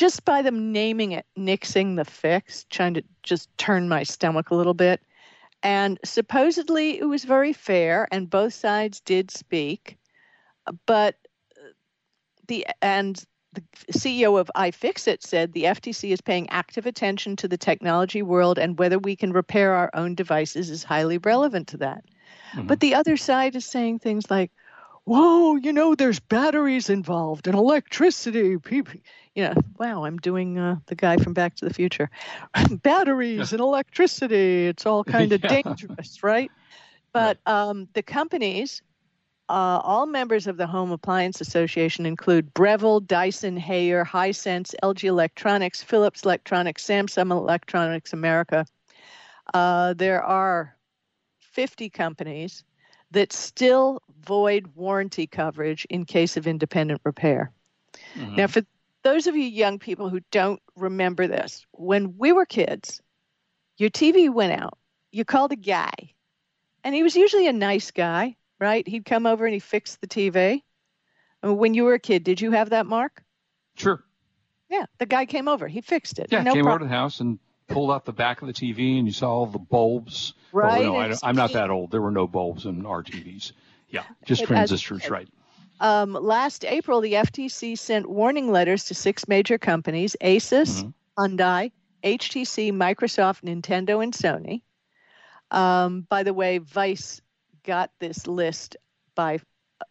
just 0.00 0.24
by 0.24 0.40
them 0.40 0.72
naming 0.72 1.12
it 1.12 1.26
nixing 1.38 1.96
the 1.96 2.06
fix, 2.06 2.64
trying 2.70 2.94
to 2.94 3.02
just 3.22 3.54
turn 3.58 3.86
my 3.86 4.02
stomach 4.02 4.48
a 4.48 4.54
little 4.54 4.72
bit. 4.72 5.02
And 5.62 5.98
supposedly 6.06 6.98
it 6.98 7.04
was 7.04 7.24
very 7.24 7.52
fair 7.52 8.08
and 8.10 8.30
both 8.30 8.54
sides 8.54 9.00
did 9.00 9.30
speak, 9.30 9.98
but 10.86 11.16
the 12.48 12.66
and 12.80 13.22
the 13.52 13.62
CEO 13.92 14.40
of 14.40 14.50
iFixit 14.56 15.22
said 15.22 15.52
the 15.52 15.64
FTC 15.64 16.12
is 16.12 16.22
paying 16.22 16.48
active 16.48 16.86
attention 16.86 17.36
to 17.36 17.46
the 17.46 17.58
technology 17.58 18.22
world 18.22 18.58
and 18.58 18.78
whether 18.78 18.98
we 18.98 19.14
can 19.14 19.34
repair 19.34 19.74
our 19.74 19.90
own 19.92 20.14
devices 20.14 20.70
is 20.70 20.82
highly 20.82 21.18
relevant 21.18 21.68
to 21.68 21.76
that. 21.76 22.04
Mm-hmm. 22.54 22.68
But 22.68 22.80
the 22.80 22.94
other 22.94 23.18
side 23.18 23.54
is 23.54 23.66
saying 23.66 23.98
things 23.98 24.30
like, 24.30 24.50
whoa, 25.10 25.56
you 25.56 25.72
know, 25.72 25.96
there's 25.96 26.20
batteries 26.20 26.88
involved 26.88 27.48
and 27.48 27.56
electricity. 27.56 28.56
People, 28.58 28.94
you 29.34 29.42
know, 29.42 29.54
wow, 29.76 30.04
I'm 30.04 30.18
doing 30.18 30.56
uh, 30.56 30.76
the 30.86 30.94
guy 30.94 31.16
from 31.16 31.32
Back 31.32 31.56
to 31.56 31.64
the 31.64 31.74
Future. 31.74 32.08
batteries 32.82 33.50
and 33.50 33.60
electricity, 33.60 34.68
it's 34.68 34.86
all 34.86 35.02
kind 35.16 35.32
of 35.32 35.42
yeah. 35.42 35.62
dangerous, 35.62 36.22
right? 36.22 36.48
But 37.12 37.38
um, 37.46 37.88
the 37.94 38.04
companies 38.04 38.82
uh, 39.48 39.80
all 39.82 40.06
members 40.06 40.46
of 40.46 40.58
the 40.58 40.66
Home 40.68 40.92
Appliance 40.92 41.40
Association 41.40 42.06
include 42.06 42.54
Breville, 42.54 43.00
Dyson, 43.00 43.58
Haier, 43.58 44.06
Hisense, 44.06 44.76
LG 44.80 45.02
Electronics, 45.02 45.82
Philips 45.82 46.22
Electronics, 46.22 46.86
Samsung 46.86 47.32
Electronics 47.32 48.12
America. 48.12 48.64
Uh, 49.52 49.92
there 49.94 50.22
are 50.22 50.76
50 51.40 51.90
companies 51.90 52.62
that 53.10 53.32
still 53.32 54.02
void 54.24 54.68
warranty 54.74 55.26
coverage 55.26 55.86
in 55.90 56.04
case 56.04 56.36
of 56.36 56.46
independent 56.46 57.00
repair. 57.04 57.52
Mm-hmm. 58.16 58.36
Now, 58.36 58.46
for 58.46 58.62
those 59.02 59.26
of 59.26 59.34
you 59.34 59.42
young 59.42 59.78
people 59.78 60.08
who 60.08 60.20
don't 60.30 60.60
remember 60.76 61.26
this, 61.26 61.66
when 61.72 62.16
we 62.18 62.32
were 62.32 62.46
kids, 62.46 63.00
your 63.78 63.90
TV 63.90 64.32
went 64.32 64.60
out, 64.60 64.78
you 65.10 65.24
called 65.24 65.52
a 65.52 65.56
guy, 65.56 66.14
and 66.84 66.94
he 66.94 67.02
was 67.02 67.16
usually 67.16 67.46
a 67.46 67.52
nice 67.52 67.90
guy 67.90 68.36
right? 68.60 68.86
He'd 68.86 69.04
come 69.04 69.26
over 69.26 69.44
and 69.44 69.54
he 69.54 69.58
fixed 69.58 70.00
the 70.00 70.06
TV. 70.06 70.62
when 71.42 71.74
you 71.74 71.84
were 71.84 71.94
a 71.94 71.98
kid, 71.98 72.22
did 72.22 72.40
you 72.40 72.52
have 72.52 72.70
that, 72.70 72.86
Mark? 72.86 73.24
Sure. 73.74 74.04
Yeah, 74.68 74.84
the 74.98 75.06
guy 75.06 75.26
came 75.26 75.48
over. 75.48 75.66
He 75.66 75.80
fixed 75.80 76.20
it. 76.20 76.28
Yeah, 76.30 76.42
no 76.42 76.52
came 76.52 76.64
problem. 76.64 76.82
over 76.82 76.84
to 76.84 76.84
the 76.84 76.94
house 76.94 77.20
and 77.20 77.40
pulled 77.70 77.90
out 77.90 78.04
the 78.04 78.12
back 78.12 78.42
of 78.42 78.48
the 78.48 78.52
TV, 78.52 78.98
and 78.98 79.06
you 79.06 79.12
saw 79.12 79.30
all 79.30 79.46
the 79.46 79.58
bulbs. 79.58 80.34
Right. 80.52 80.84
Oh, 80.84 80.92
no, 80.92 81.16
I, 81.22 81.28
am 81.28 81.36
not 81.36 81.52
that 81.52 81.70
old. 81.70 81.90
There 81.90 82.02
were 82.02 82.10
no 82.10 82.26
bulbs 82.26 82.66
in 82.66 82.84
our 82.84 83.02
TVs. 83.02 83.52
Yeah, 83.88 84.04
just 84.24 84.44
transistors, 84.44 85.08
right. 85.10 85.28
Um, 85.80 86.12
last 86.12 86.64
April, 86.64 87.00
the 87.00 87.14
FTC 87.14 87.78
sent 87.78 88.08
warning 88.08 88.52
letters 88.52 88.84
to 88.84 88.94
six 88.94 89.26
major 89.26 89.56
companies 89.58 90.14
Asus, 90.20 90.82
mm-hmm. 90.82 90.90
Hyundai, 91.18 91.72
HTC, 92.04 92.72
Microsoft, 92.72 93.42
Nintendo, 93.42 94.02
and 94.02 94.12
Sony. 94.12 94.62
Um, 95.50 96.06
by 96.08 96.22
the 96.22 96.34
way, 96.34 96.58
Vice 96.58 97.20
got 97.64 97.90
this 97.98 98.26
list 98.26 98.76
by 99.14 99.40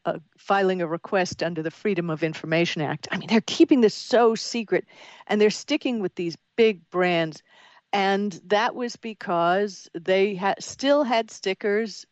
uh, 0.06 0.20
filing 0.38 0.82
a 0.82 0.88
request 0.88 1.44
under 1.44 1.62
the 1.62 1.72
Freedom 1.72 2.10
of 2.10 2.24
Information 2.24 2.82
Act. 2.82 3.08
I 3.12 3.18
mean, 3.18 3.28
they're 3.28 3.42
keeping 3.42 3.82
this 3.82 3.96
so 3.96 4.36
secret 4.36 4.86
and 5.28 5.42
they're 5.42 5.50
sticking 5.50 6.00
with 6.00 6.16
these 6.16 6.38
big 6.56 6.88
brands. 6.90 7.44
And 7.92 8.40
that 8.46 8.76
was 8.76 8.96
because 8.96 9.90
they 9.94 10.36
ha- 10.36 10.56
still 10.60 11.04
had 11.04 11.32
stickers 11.32 12.06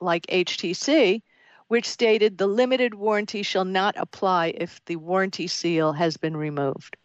like 0.00 0.26
HTC, 0.26 1.22
which 1.68 1.88
stated 1.88 2.38
the 2.38 2.46
limited 2.46 2.94
warranty 2.94 3.42
shall 3.42 3.64
not 3.64 3.94
apply 3.96 4.48
if 4.56 4.84
the 4.84 4.96
warranty 4.96 5.46
seal 5.46 5.92
has 5.92 6.16
been 6.16 6.36
removed. 6.36 6.96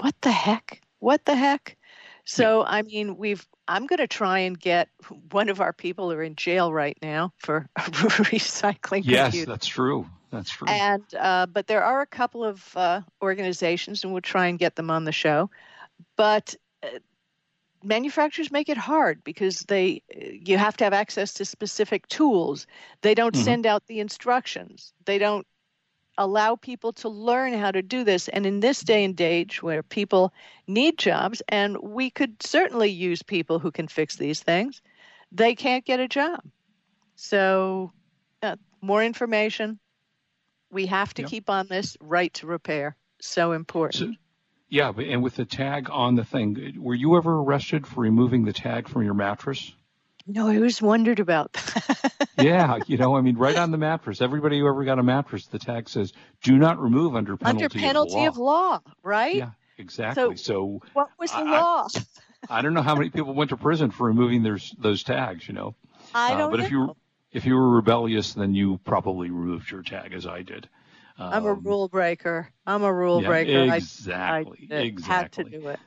What 0.00 0.14
the 0.22 0.32
heck? 0.32 0.80
What 1.00 1.24
the 1.24 1.34
heck? 1.34 1.76
So, 2.24 2.64
I 2.64 2.82
mean, 2.82 3.16
we've 3.16 3.46
I'm 3.66 3.86
going 3.86 3.98
to 3.98 4.06
try 4.06 4.40
and 4.40 4.58
get 4.58 4.88
one 5.30 5.48
of 5.48 5.60
our 5.60 5.72
people 5.72 6.10
who 6.10 6.16
are 6.16 6.22
in 6.22 6.36
jail 6.36 6.72
right 6.72 6.96
now 7.02 7.32
for 7.38 7.68
recycling. 7.78 9.02
Yes, 9.04 9.32
computers. 9.32 9.46
that's 9.46 9.66
true. 9.66 10.06
That's 10.30 10.50
true. 10.50 10.68
And 10.68 11.04
uh, 11.18 11.46
but 11.46 11.66
there 11.66 11.82
are 11.82 12.02
a 12.02 12.06
couple 12.06 12.44
of 12.44 12.76
uh, 12.76 13.00
organizations, 13.22 14.04
and 14.04 14.12
we'll 14.12 14.22
try 14.22 14.46
and 14.46 14.58
get 14.58 14.76
them 14.76 14.90
on 14.90 15.04
the 15.04 15.12
show. 15.12 15.50
But 16.16 16.54
uh, 16.82 16.98
manufacturers 17.82 18.50
make 18.50 18.68
it 18.68 18.76
hard 18.76 19.22
because 19.24 19.60
they 19.60 20.02
you 20.10 20.58
have 20.58 20.76
to 20.78 20.84
have 20.84 20.92
access 20.92 21.34
to 21.34 21.44
specific 21.44 22.06
tools. 22.08 22.66
They 23.02 23.14
don't 23.14 23.34
mm-hmm. 23.34 23.44
send 23.44 23.66
out 23.66 23.86
the 23.86 24.00
instructions. 24.00 24.92
They 25.04 25.18
don't 25.18 25.46
allow 26.18 26.56
people 26.56 26.92
to 26.92 27.08
learn 27.08 27.54
how 27.54 27.70
to 27.70 27.80
do 27.80 28.04
this. 28.04 28.28
And 28.28 28.44
in 28.44 28.60
this 28.60 28.80
day 28.80 29.04
and 29.04 29.18
age 29.20 29.62
where 29.62 29.82
people 29.82 30.32
need 30.66 30.98
jobs, 30.98 31.40
and 31.48 31.78
we 31.78 32.10
could 32.10 32.42
certainly 32.42 32.90
use 32.90 33.22
people 33.22 33.58
who 33.58 33.70
can 33.70 33.88
fix 33.88 34.16
these 34.16 34.40
things, 34.40 34.82
they 35.30 35.54
can't 35.54 35.84
get 35.84 36.00
a 36.00 36.08
job. 36.08 36.40
So, 37.14 37.92
uh, 38.42 38.56
more 38.80 39.02
information. 39.02 39.78
We 40.70 40.86
have 40.86 41.14
to 41.14 41.22
yep. 41.22 41.30
keep 41.30 41.50
on 41.50 41.66
this 41.68 41.96
right 42.00 42.32
to 42.34 42.46
repair. 42.46 42.96
So 43.20 43.52
important. 43.52 44.14
So, 44.14 44.20
yeah, 44.68 44.92
and 44.96 45.22
with 45.22 45.36
the 45.36 45.44
tag 45.44 45.88
on 45.90 46.14
the 46.14 46.24
thing, 46.24 46.74
were 46.78 46.94
you 46.94 47.16
ever 47.16 47.38
arrested 47.40 47.86
for 47.86 48.00
removing 48.00 48.44
the 48.44 48.52
tag 48.52 48.88
from 48.88 49.02
your 49.02 49.14
mattress? 49.14 49.72
No, 50.26 50.46
I 50.46 50.56
always 50.56 50.82
wondered 50.82 51.20
about 51.20 51.54
that. 51.54 52.28
yeah, 52.38 52.78
you 52.86 52.98
know, 52.98 53.16
I 53.16 53.22
mean, 53.22 53.38
right 53.38 53.56
on 53.56 53.70
the 53.70 53.78
mattress. 53.78 54.20
Everybody 54.20 54.58
who 54.58 54.68
ever 54.68 54.84
got 54.84 54.98
a 54.98 55.02
mattress, 55.02 55.46
the 55.46 55.58
tag 55.58 55.88
says, 55.88 56.12
"Do 56.42 56.58
not 56.58 56.78
remove 56.78 57.16
under 57.16 57.38
penalty 57.38 57.64
under 57.64 57.78
penalty 57.78 58.24
of 58.26 58.36
law." 58.36 58.76
Of 58.76 58.82
law 58.84 58.92
right? 59.02 59.36
Yeah, 59.36 59.50
exactly. 59.78 60.36
So, 60.36 60.80
so 60.80 60.82
what 60.92 61.08
was 61.18 61.30
the 61.30 61.38
I, 61.38 61.42
law? 61.42 61.88
I, 61.96 62.00
I, 62.58 62.62
don't 62.62 62.74
know 62.74 62.82
how 62.82 62.94
many 62.94 63.08
people 63.08 63.32
went 63.32 63.50
to 63.50 63.56
prison 63.56 63.90
for 63.90 64.06
removing 64.06 64.42
those 64.42 64.74
those 64.78 65.02
tags. 65.02 65.48
You 65.48 65.54
know, 65.54 65.74
I 66.14 66.32
don't. 66.32 66.42
Uh, 66.42 66.48
but 66.50 66.58
know. 66.58 66.66
if 66.66 66.70
you 66.70 66.96
if 67.32 67.46
you 67.46 67.54
were 67.54 67.70
rebellious, 67.70 68.34
then 68.34 68.52
you 68.54 68.78
probably 68.84 69.30
removed 69.30 69.70
your 69.70 69.82
tag, 69.82 70.12
as 70.12 70.26
I 70.26 70.42
did. 70.42 70.68
Um, 71.18 71.32
I'm 71.32 71.46
a 71.46 71.52
um, 71.52 71.62
rule 71.62 71.88
breaker. 71.88 72.48
I'm 72.66 72.82
a 72.82 72.92
rule 72.92 73.22
yeah, 73.22 73.28
breaker. 73.28 73.74
Exactly. 73.74 74.68
I, 74.70 74.74
I 74.74 74.78
exactly. 74.80 75.44
Had 75.44 75.50
to 75.50 75.58
do 75.58 75.68
it. 75.68 75.80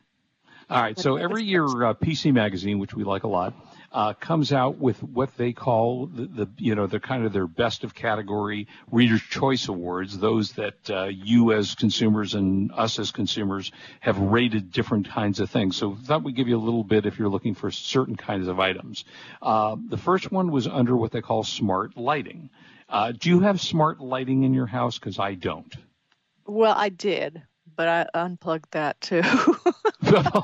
All 0.70 0.82
right. 0.82 0.98
So 0.98 1.16
every 1.18 1.44
year, 1.46 1.66
uh, 1.66 1.94
PC 1.94 2.34
Magazine, 2.34 2.80
which 2.80 2.94
we 2.94 3.04
like 3.04 3.24
a 3.24 3.28
lot, 3.28 3.54
uh, 3.92 4.14
comes 4.14 4.54
out 4.54 4.78
with 4.78 5.02
what 5.04 5.36
they 5.36 5.52
call 5.52 6.08
the, 6.08 6.26
the, 6.26 6.50
you 6.58 6.76
know, 6.76 6.88
the 6.88 7.00
kind 7.00 7.26
of 7.26 7.34
their 7.34 7.48
best 7.48 7.84
of 7.84 7.94
category 7.94 8.68
Reader's 8.90 9.22
Choice 9.22 9.68
Awards, 9.68 10.18
those 10.18 10.54
that 10.54 10.90
uh, 10.90 11.06
you 11.06 11.52
as 11.52 11.76
consumers 11.76 12.34
and 12.34 12.72
us 12.72 13.00
as 13.00 13.12
consumers 13.12 13.72
have 14.00 14.18
rated 14.18 14.72
different 14.72 15.10
kinds 15.10 15.40
of 15.42 15.50
things. 15.50 15.76
So 15.76 15.96
thought 15.96 16.24
we'd 16.24 16.36
give 16.36 16.48
you 16.48 16.58
a 16.58 16.60
little 16.60 16.86
bit 16.86 17.06
if 17.06 17.20
you're 17.20 17.30
looking 17.30 17.56
for 17.56 17.70
certain 17.70 18.16
kinds 18.16 18.48
of 18.48 18.60
items. 18.60 19.04
Uh, 19.42 19.76
the 19.90 19.98
first 19.98 20.32
one 20.32 20.52
was 20.52 20.68
under 20.68 20.96
what 20.96 21.12
they 21.12 21.22
call 21.22 21.44
smart 21.44 21.98
lighting. 21.98 22.50
Uh, 22.92 23.14
do 23.14 23.30
you 23.30 23.40
have 23.40 23.62
smart 23.62 24.00
lighting 24.02 24.44
in 24.44 24.54
your 24.54 24.68
house? 24.68 25.00
Because 25.00 25.18
I 25.18 25.36
don't. 25.36 25.74
Well, 26.46 26.74
I 26.76 26.90
did 26.90 27.44
but 27.76 27.88
I 27.88 28.06
unplugged 28.14 28.72
that 28.72 29.00
too. 29.02 29.22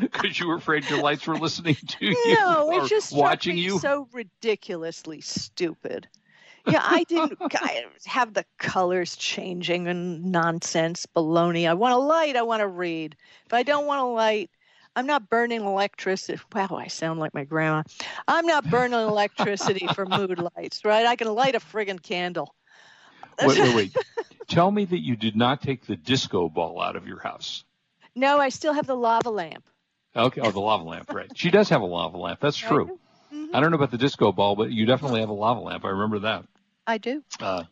Because 0.00 0.38
you 0.38 0.48
were 0.48 0.56
afraid 0.56 0.88
your 0.88 1.02
lights 1.02 1.26
were 1.26 1.36
listening 1.36 1.74
to 1.74 2.06
you 2.06 2.36
no, 2.38 2.70
it 2.70 2.88
just 2.88 3.14
watching 3.14 3.56
you. 3.56 3.78
So 3.78 4.08
ridiculously 4.12 5.20
stupid. 5.20 6.08
Yeah, 6.66 6.80
I 6.82 7.04
didn't 7.04 7.38
I 7.54 7.84
have 8.06 8.34
the 8.34 8.44
colors 8.58 9.16
changing 9.16 9.88
and 9.88 10.24
nonsense, 10.26 11.06
baloney. 11.14 11.68
I 11.68 11.74
want 11.74 11.94
a 11.94 11.98
light. 11.98 12.36
I 12.36 12.42
want 12.42 12.60
to 12.60 12.68
read. 12.68 13.16
If 13.46 13.52
I 13.52 13.62
don't 13.62 13.86
want 13.86 14.00
a 14.00 14.04
light, 14.04 14.50
I'm 14.94 15.06
not 15.06 15.28
burning 15.30 15.62
electricity. 15.62 16.40
Wow, 16.54 16.68
I 16.72 16.88
sound 16.88 17.18
like 17.18 17.34
my 17.34 17.44
grandma. 17.44 17.82
I'm 18.28 18.46
not 18.46 18.68
burning 18.68 18.98
electricity 18.98 19.86
for 19.94 20.04
mood 20.04 20.38
lights, 20.56 20.84
right? 20.84 21.06
I 21.06 21.16
can 21.16 21.28
light 21.34 21.54
a 21.54 21.60
friggin' 21.60 22.02
candle. 22.02 22.54
Wait, 23.42 23.58
wait, 23.58 23.74
wait. 23.74 23.96
Tell 24.48 24.70
me 24.70 24.84
that 24.84 24.98
you 24.98 25.16
did 25.16 25.34
not 25.34 25.62
take 25.62 25.86
the 25.86 25.96
disco 25.96 26.48
ball 26.48 26.80
out 26.80 26.96
of 26.96 27.06
your 27.06 27.18
house. 27.18 27.64
No, 28.14 28.38
I 28.38 28.50
still 28.50 28.74
have 28.74 28.86
the 28.86 28.94
lava 28.94 29.30
lamp. 29.30 29.64
Okay, 30.14 30.42
oh, 30.42 30.50
the 30.50 30.60
lava 30.60 30.84
lamp, 30.84 31.10
right. 31.10 31.30
She 31.34 31.50
does 31.50 31.70
have 31.70 31.80
a 31.80 31.86
lava 31.86 32.18
lamp. 32.18 32.40
That's 32.40 32.58
true. 32.58 32.98
Mm-hmm. 33.32 33.56
I 33.56 33.60
don't 33.60 33.70
know 33.70 33.76
about 33.76 33.90
the 33.90 33.98
disco 33.98 34.30
ball, 34.30 34.56
but 34.56 34.70
you 34.70 34.84
definitely 34.84 35.20
have 35.20 35.30
a 35.30 35.34
lava 35.34 35.60
lamp. 35.60 35.86
I 35.86 35.88
remember 35.88 36.18
that. 36.20 36.44
I 36.86 36.98
do. 36.98 37.22
Uh, 37.40 37.64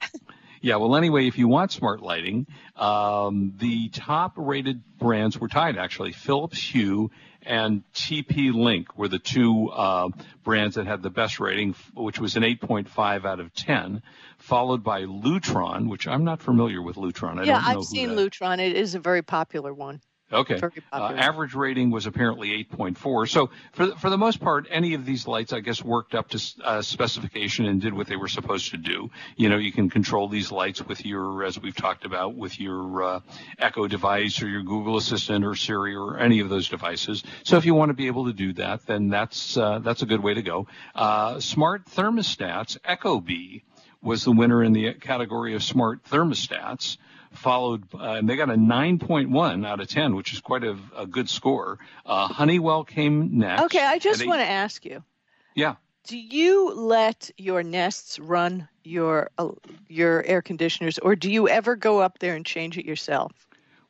yeah, 0.61 0.76
well, 0.76 0.97
anyway, 0.97 1.26
if 1.26 1.38
you 1.38 1.49
want 1.49 1.73
smart 1.73 2.02
lighting, 2.02 2.47
um, 2.76 3.55
the 3.57 3.88
top 3.88 4.35
rated 4.37 4.83
brands 4.99 5.38
were 5.38 5.49
tied 5.49 5.76
actually. 5.79 6.12
Philips 6.12 6.59
Hue 6.59 7.11
and 7.43 7.83
TP 7.95 8.52
Link 8.52 8.97
were 8.99 9.09
the 9.09 9.19
two 9.19 9.71
uh, 9.71 10.11
brands 10.45 10.76
that 10.76 10.87
had 10.87 11.02
the 11.02 11.11
best 11.11 11.40
rating, 11.40 11.75
which 11.95 12.19
was 12.19 12.37
an 12.37 12.43
8.5 12.43 13.25
out 13.25 13.40
of 13.40 13.55
10 13.55 14.02
followed 14.37 14.83
by 14.83 15.02
Lutron, 15.02 15.88
which 15.88 16.07
I'm 16.07 16.25
not 16.25 16.43
familiar 16.43 16.83
with 16.83 16.97
Lutron. 16.97 17.38
I 17.38 17.45
yeah, 17.45 17.62
I've 17.62 17.85
seen 17.85 18.11
Lutron. 18.11 18.59
It 18.59 18.76
is 18.76 18.95
a 18.95 18.99
very 18.99 19.23
popular 19.23 19.73
one. 19.73 20.00
Okay. 20.32 20.60
Uh, 20.92 21.12
average 21.16 21.54
rating 21.54 21.90
was 21.90 22.06
apparently 22.06 22.50
8.4. 22.64 23.28
So 23.28 23.50
for 23.72 23.87
the, 23.87 23.96
for 23.96 24.10
the 24.10 24.18
most 24.18 24.40
part, 24.40 24.66
any 24.70 24.94
of 24.94 25.04
these 25.04 25.26
lights, 25.26 25.52
I 25.52 25.60
guess, 25.60 25.82
worked 25.82 26.14
up 26.14 26.28
to 26.30 26.40
uh, 26.62 26.82
specification 26.82 27.66
and 27.66 27.80
did 27.80 27.92
what 27.92 28.06
they 28.06 28.16
were 28.16 28.28
supposed 28.28 28.70
to 28.70 28.76
do. 28.76 29.10
You 29.37 29.49
know, 29.49 29.56
you 29.56 29.72
can 29.72 29.90
control 29.90 30.28
these 30.28 30.52
lights 30.52 30.87
with 30.87 31.04
your, 31.04 31.44
as 31.44 31.58
we've 31.58 31.75
talked 31.75 32.04
about, 32.04 32.34
with 32.37 32.60
your 32.60 33.02
uh, 33.02 33.20
Echo 33.58 33.88
device 33.88 34.40
or 34.40 34.49
your 34.49 34.62
Google 34.62 34.96
Assistant 34.96 35.44
or 35.44 35.56
Siri 35.56 35.96
or 35.96 36.18
any 36.18 36.40
of 36.40 36.49
those 36.49 36.68
devices. 36.68 37.25
So 37.42 37.56
if 37.56 37.64
you 37.64 37.75
want 37.75 37.90
to 37.90 37.94
be 37.94 38.06
able 38.06 38.26
to 38.26 38.32
do 38.32 38.52
that, 38.54 38.87
then 38.87 39.08
that's 39.08 39.56
uh, 39.56 39.80
that's 39.80 40.02
a 40.02 40.06
good 40.06 40.22
way 40.22 40.34
to 40.34 40.42
go. 40.42 40.68
Uh, 40.94 41.40
smart 41.40 41.87
thermostats, 41.87 42.78
Ecobee 42.80 43.62
was 44.02 44.25
the 44.25 44.32
winner 44.32 44.62
in 44.62 44.72
the 44.72 44.94
category 44.94 45.54
of 45.54 45.62
smart 45.62 46.04
thermostats 46.04 46.96
followed, 47.32 47.84
uh, 47.94 48.14
and 48.14 48.28
they 48.28 48.37
got 48.37 48.50
a 48.50 48.54
9.1 48.54 49.66
out 49.66 49.80
of 49.80 49.88
10, 49.88 50.14
which 50.14 50.32
is 50.32 50.40
quite 50.40 50.64
a, 50.64 50.76
a 50.96 51.06
good 51.06 51.28
score. 51.28 51.78
Uh, 52.04 52.28
Honeywell 52.28 52.84
came 52.84 53.38
next. 53.38 53.62
Okay, 53.64 53.84
I 53.84 53.99
just 53.99 54.26
want 54.26 54.40
to 54.40 54.46
ask 54.46 54.84
you. 54.84 55.02
Yeah. 55.54 55.76
Do 56.04 56.18
you 56.18 56.75
let 56.75 57.30
your 57.37 57.62
nests 57.62 58.18
run 58.18 58.68
your 58.84 59.30
uh, 59.38 59.50
your 59.88 60.25
air 60.25 60.42
conditioners, 60.42 60.99
or 60.99 61.14
do 61.14 61.30
you 61.30 61.49
ever 61.49 61.76
go 61.76 62.00
up 62.00 62.18
there 62.18 62.34
and 62.34 62.44
change 62.44 62.78
it 62.78 62.87
yourself? 62.87 63.32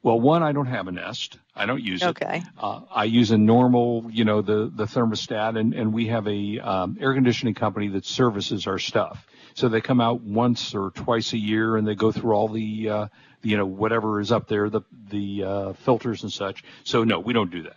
Well, 0.02 0.18
one, 0.18 0.42
I 0.42 0.52
don't 0.52 0.66
have 0.66 0.88
a 0.88 0.92
Nest. 0.92 1.38
I 1.54 1.66
don't 1.66 1.82
use 1.82 2.02
it. 2.02 2.08
Okay. 2.08 2.42
Uh, 2.58 2.80
I 2.90 3.04
use 3.04 3.30
a 3.30 3.38
normal, 3.38 4.06
you 4.10 4.24
know, 4.24 4.42
the 4.42 4.72
the 4.74 4.84
thermostat, 4.84 5.58
and 5.58 5.72
and 5.72 5.92
we 5.92 6.08
have 6.08 6.26
a 6.26 6.58
um, 6.58 6.98
air 7.00 7.14
conditioning 7.14 7.54
company 7.54 7.88
that 7.88 8.04
services 8.04 8.66
our 8.66 8.78
stuff. 8.78 9.26
So 9.54 9.68
they 9.68 9.80
come 9.80 10.00
out 10.00 10.20
once 10.20 10.74
or 10.74 10.90
twice 10.90 11.32
a 11.32 11.38
year, 11.38 11.76
and 11.76 11.86
they 11.86 11.94
go 11.94 12.12
through 12.12 12.32
all 12.32 12.48
the 12.48 12.88
uh, 12.88 13.08
you 13.42 13.56
know 13.56 13.66
whatever 13.66 14.20
is 14.20 14.32
up 14.32 14.48
there, 14.48 14.70
the 14.70 14.82
the 15.08 15.44
uh, 15.44 15.72
filters 15.74 16.22
and 16.22 16.32
such. 16.32 16.64
So 16.84 17.04
no, 17.04 17.20
we 17.20 17.32
don't 17.32 17.50
do 17.50 17.62
that. 17.64 17.76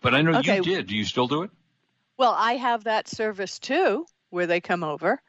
But 0.00 0.14
I 0.14 0.22
know 0.22 0.38
okay. 0.38 0.56
you 0.56 0.62
did. 0.62 0.86
Do 0.86 0.96
you 0.96 1.04
still 1.04 1.28
do 1.28 1.42
it? 1.42 1.50
Well, 2.18 2.34
I 2.36 2.56
have 2.56 2.84
that 2.84 3.08
service 3.08 3.58
too, 3.58 4.06
where 4.30 4.46
they 4.46 4.60
come 4.60 4.84
over. 4.84 5.20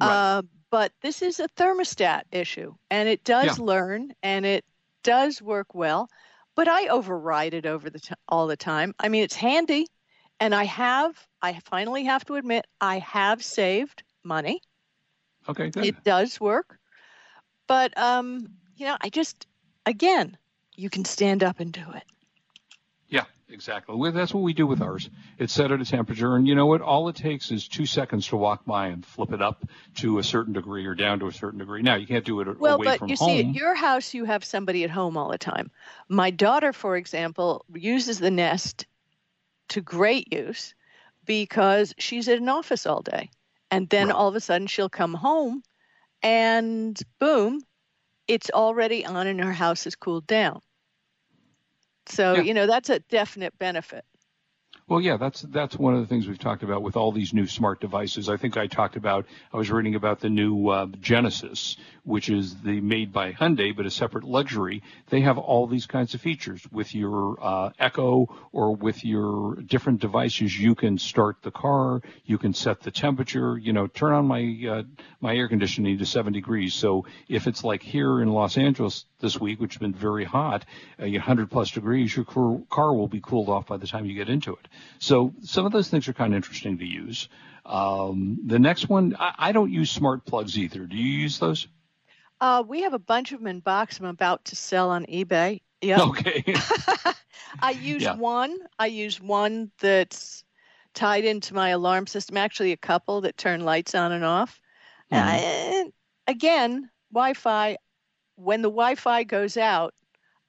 Right. 0.00 0.08
Uh, 0.08 0.42
but 0.70 0.92
this 1.02 1.22
is 1.22 1.40
a 1.40 1.48
thermostat 1.56 2.22
issue, 2.32 2.74
and 2.90 3.08
it 3.08 3.22
does 3.24 3.58
yeah. 3.58 3.64
learn, 3.64 4.12
and 4.22 4.44
it 4.44 4.64
does 5.02 5.40
work 5.40 5.74
well. 5.74 6.08
But 6.56 6.68
I 6.68 6.88
override 6.88 7.54
it 7.54 7.66
over 7.66 7.90
the 7.90 8.00
t- 8.00 8.14
all 8.28 8.46
the 8.46 8.56
time. 8.56 8.94
I 8.98 9.08
mean, 9.08 9.22
it's 9.22 9.34
handy, 9.34 9.86
and 10.40 10.54
I 10.54 10.64
have. 10.64 11.16
I 11.40 11.60
finally 11.64 12.04
have 12.04 12.24
to 12.26 12.34
admit, 12.34 12.66
I 12.80 12.98
have 12.98 13.42
saved 13.42 14.02
money. 14.24 14.60
Okay, 15.48 15.70
good. 15.70 15.84
It 15.84 16.04
does 16.04 16.40
work, 16.40 16.78
but 17.66 17.96
um, 17.98 18.48
you 18.76 18.86
know, 18.86 18.96
I 19.00 19.08
just, 19.08 19.46
again, 19.86 20.36
you 20.74 20.90
can 20.90 21.04
stand 21.04 21.42
up 21.42 21.60
and 21.60 21.72
do 21.72 21.84
it. 21.94 22.04
Yeah, 23.08 23.24
exactly. 23.48 24.10
That's 24.10 24.34
what 24.34 24.42
we 24.42 24.54
do 24.54 24.66
with 24.66 24.80
ours. 24.80 25.08
It's 25.38 25.52
set 25.52 25.70
at 25.70 25.80
a 25.80 25.84
temperature, 25.84 26.36
and 26.36 26.48
you 26.48 26.54
know 26.54 26.66
what? 26.66 26.80
All 26.80 27.08
it 27.08 27.16
takes 27.16 27.50
is 27.50 27.68
two 27.68 27.86
seconds 27.86 28.26
to 28.28 28.36
walk 28.36 28.64
by 28.64 28.88
and 28.88 29.04
flip 29.04 29.32
it 29.32 29.42
up 29.42 29.64
to 29.96 30.18
a 30.18 30.22
certain 30.22 30.52
degree 30.52 30.86
or 30.86 30.94
down 30.94 31.20
to 31.20 31.26
a 31.26 31.32
certain 31.32 31.58
degree. 31.58 31.82
Now, 31.82 31.96
you 31.96 32.06
can't 32.06 32.24
do 32.24 32.40
it 32.40 32.58
well, 32.58 32.76
away 32.76 32.84
but 32.84 33.08
you 33.08 33.16
home. 33.16 33.28
see, 33.28 33.40
at 33.40 33.54
your 33.54 33.74
house, 33.74 34.14
you 34.14 34.24
have 34.24 34.44
somebody 34.44 34.84
at 34.84 34.90
home 34.90 35.16
all 35.16 35.30
the 35.30 35.38
time. 35.38 35.70
My 36.08 36.30
daughter, 36.30 36.72
for 36.72 36.96
example, 36.96 37.64
uses 37.72 38.18
the 38.18 38.30
Nest 38.30 38.86
to 39.68 39.80
great 39.80 40.32
use 40.32 40.74
because 41.24 41.94
she's 41.98 42.28
at 42.28 42.38
an 42.38 42.48
office 42.48 42.86
all 42.86 43.02
day. 43.02 43.30
And 43.70 43.88
then 43.88 44.08
right. 44.08 44.16
all 44.16 44.28
of 44.28 44.36
a 44.36 44.40
sudden 44.40 44.66
she'll 44.66 44.88
come 44.88 45.14
home 45.14 45.62
and 46.22 46.98
boom, 47.18 47.60
it's 48.28 48.50
already 48.50 49.04
on 49.04 49.26
and 49.26 49.40
her 49.42 49.52
house 49.52 49.84
has 49.84 49.94
cooled 49.94 50.26
down. 50.26 50.60
So, 52.06 52.34
yeah. 52.34 52.42
you 52.42 52.54
know, 52.54 52.66
that's 52.66 52.90
a 52.90 53.00
definite 53.00 53.58
benefit. 53.58 54.04
Well, 54.86 55.00
yeah, 55.00 55.16
that's 55.16 55.40
that's 55.40 55.78
one 55.78 55.94
of 55.94 56.00
the 56.02 56.06
things 56.06 56.28
we've 56.28 56.38
talked 56.38 56.62
about 56.62 56.82
with 56.82 56.94
all 56.94 57.10
these 57.10 57.32
new 57.32 57.46
smart 57.46 57.80
devices. 57.80 58.28
I 58.28 58.36
think 58.36 58.58
I 58.58 58.66
talked 58.66 58.96
about 58.96 59.24
I 59.50 59.56
was 59.56 59.70
reading 59.70 59.94
about 59.94 60.20
the 60.20 60.28
new 60.28 60.68
uh, 60.68 60.88
Genesis, 61.00 61.78
which 62.02 62.28
is 62.28 62.54
the 62.56 62.82
made 62.82 63.10
by 63.10 63.32
Hyundai 63.32 63.74
but 63.74 63.86
a 63.86 63.90
separate 63.90 64.24
luxury. 64.24 64.82
They 65.08 65.22
have 65.22 65.38
all 65.38 65.66
these 65.66 65.86
kinds 65.86 66.12
of 66.12 66.20
features 66.20 66.66
with 66.70 66.94
your 66.94 67.38
uh, 67.40 67.70
Echo 67.78 68.28
or 68.52 68.76
with 68.76 69.06
your 69.06 69.54
different 69.54 70.02
devices. 70.02 70.58
You 70.58 70.74
can 70.74 70.98
start 70.98 71.38
the 71.40 71.50
car, 71.50 72.02
you 72.26 72.36
can 72.36 72.52
set 72.52 72.80
the 72.80 72.90
temperature. 72.90 73.56
You 73.56 73.72
know, 73.72 73.86
turn 73.86 74.12
on 74.12 74.26
my 74.26 74.54
uh, 74.70 74.82
my 75.18 75.34
air 75.34 75.48
conditioning 75.48 75.96
to 75.96 76.04
seven 76.04 76.34
degrees. 76.34 76.74
So 76.74 77.06
if 77.26 77.46
it's 77.46 77.64
like 77.64 77.82
here 77.82 78.20
in 78.20 78.28
Los 78.28 78.58
Angeles 78.58 79.06
this 79.24 79.40
week, 79.40 79.60
which 79.60 79.74
has 79.74 79.80
been 79.80 79.94
very 79.94 80.24
hot, 80.24 80.64
uh, 81.00 81.06
100 81.06 81.50
plus 81.50 81.70
degrees, 81.70 82.14
your 82.14 82.24
car 82.70 82.94
will 82.94 83.08
be 83.08 83.20
cooled 83.20 83.48
off 83.48 83.66
by 83.66 83.76
the 83.76 83.86
time 83.86 84.04
you 84.04 84.14
get 84.14 84.28
into 84.28 84.52
it. 84.52 84.68
So 84.98 85.34
some 85.42 85.66
of 85.66 85.72
those 85.72 85.88
things 85.88 86.06
are 86.06 86.12
kind 86.12 86.32
of 86.32 86.36
interesting 86.36 86.78
to 86.78 86.84
use. 86.84 87.28
Um, 87.66 88.38
the 88.44 88.58
next 88.58 88.88
one, 88.88 89.16
I, 89.18 89.34
I, 89.38 89.52
don't 89.52 89.72
use 89.72 89.90
smart 89.90 90.26
plugs 90.26 90.58
either. 90.58 90.80
Do 90.80 90.96
you 90.96 91.18
use 91.20 91.38
those? 91.38 91.66
Uh, 92.38 92.62
we 92.66 92.82
have 92.82 92.92
a 92.92 92.98
bunch 92.98 93.32
of 93.32 93.38
them 93.38 93.46
in 93.46 93.60
box. 93.60 93.98
I'm 93.98 94.04
about 94.04 94.44
to 94.46 94.56
sell 94.56 94.90
on 94.90 95.06
eBay. 95.06 95.62
Yeah. 95.80 96.02
Okay. 96.02 96.44
I 97.62 97.70
use 97.70 98.02
yeah. 98.02 98.16
one. 98.16 98.58
I 98.78 98.86
use 98.86 99.18
one 99.18 99.70
that's 99.80 100.44
tied 100.92 101.24
into 101.24 101.54
my 101.54 101.70
alarm 101.70 102.06
system. 102.06 102.36
Actually, 102.36 102.72
a 102.72 102.76
couple 102.76 103.22
that 103.22 103.38
turn 103.38 103.64
lights 103.64 103.94
on 103.94 104.12
and 104.12 104.24
off. 104.24 104.60
Mm-hmm. 105.10 105.86
Uh, 105.86 105.90
again, 106.26 106.90
Wi-Fi. 107.12 107.78
When 108.36 108.62
the 108.62 108.70
Wi-Fi 108.70 109.24
goes 109.24 109.56
out, 109.56 109.94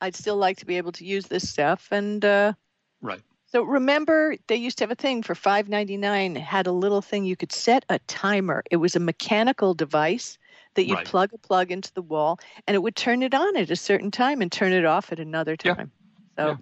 I'd 0.02 0.16
still 0.16 0.38
like 0.38 0.58
to 0.58 0.66
be 0.66 0.78
able 0.78 0.92
to 0.94 1.06
use 1.06 1.28
this 1.28 1.50
stuff. 1.50 1.88
And 1.92 2.24
uh, 2.24 2.54
right. 3.02 3.22
So 3.48 3.64
remember, 3.64 4.36
they 4.48 4.58
used 4.58 4.78
to 4.80 4.84
have 4.84 4.92
a 4.92 4.96
thing 4.96 5.24
for 5.24 5.36
five 5.36 5.70
ninety 5.70 5.98
nine. 5.98 6.36
Had 6.36 6.68
a 6.68 6.72
little 6.72 7.02
thing 7.02 7.26
you 7.26 7.36
could 7.36 7.52
set 7.52 7.86
a 7.90 8.00
timer. 8.00 8.64
It 8.70 8.78
was 8.78 8.96
a 8.96 9.00
mechanical 9.00 9.74
device 9.74 10.38
that 10.74 10.86
you'd 10.88 10.96
right. 10.96 11.06
plug 11.06 11.32
a 11.34 11.38
plug 11.38 11.72
into 11.72 11.94
the 11.94 12.02
wall, 12.02 12.40
and 12.68 12.76
it 12.76 12.84
would 12.84 12.96
turn 12.96 13.24
it 13.24 13.34
on 13.34 13.56
at 13.56 13.72
a 13.72 13.76
certain 13.76 14.12
time 14.12 14.42
and 14.42 14.52
turn 14.52 14.74
it 14.74 14.86
off 14.86 15.12
at 15.12 15.20
another 15.20 15.56
time. 15.56 15.92
Yeah. 16.38 16.44
So. 16.44 16.50
Yeah. 16.50 16.58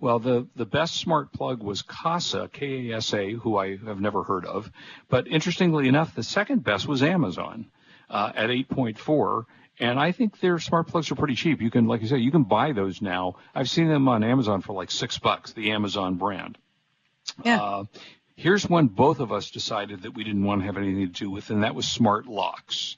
Well, 0.00 0.18
the, 0.18 0.48
the 0.56 0.66
best 0.66 0.96
smart 0.96 1.32
plug 1.32 1.62
was 1.62 1.82
Kasa, 1.82 2.50
K-A-S-A, 2.52 3.34
who 3.34 3.56
I 3.56 3.76
have 3.76 4.00
never 4.00 4.24
heard 4.24 4.44
of. 4.44 4.68
But 5.08 5.28
interestingly 5.28 5.86
enough, 5.86 6.12
the 6.16 6.24
second 6.24 6.64
best 6.64 6.88
was 6.88 7.04
Amazon 7.04 7.66
uh, 8.10 8.32
at 8.34 8.50
8.4. 8.50 9.44
And 9.82 9.98
I 9.98 10.12
think 10.12 10.38
their 10.38 10.60
smart 10.60 10.86
plugs 10.86 11.10
are 11.10 11.16
pretty 11.16 11.34
cheap. 11.34 11.60
You 11.60 11.68
can, 11.68 11.88
like 11.88 12.02
I 12.02 12.06
said, 12.06 12.20
you 12.20 12.30
can 12.30 12.44
buy 12.44 12.70
those 12.70 13.02
now. 13.02 13.34
I've 13.52 13.68
seen 13.68 13.88
them 13.88 14.06
on 14.08 14.22
Amazon 14.22 14.60
for 14.60 14.74
like 14.74 14.92
six 14.92 15.18
bucks, 15.18 15.54
the 15.54 15.72
Amazon 15.72 16.14
brand. 16.14 16.56
Yeah. 17.44 17.60
Uh, 17.60 17.84
here's 18.36 18.68
one 18.68 18.86
both 18.86 19.18
of 19.18 19.32
us 19.32 19.50
decided 19.50 20.02
that 20.02 20.14
we 20.14 20.22
didn't 20.22 20.44
want 20.44 20.60
to 20.60 20.66
have 20.66 20.76
anything 20.76 21.12
to 21.12 21.24
do 21.24 21.30
with, 21.32 21.50
and 21.50 21.64
that 21.64 21.74
was 21.74 21.88
smart 21.88 22.26
locks. 22.26 22.96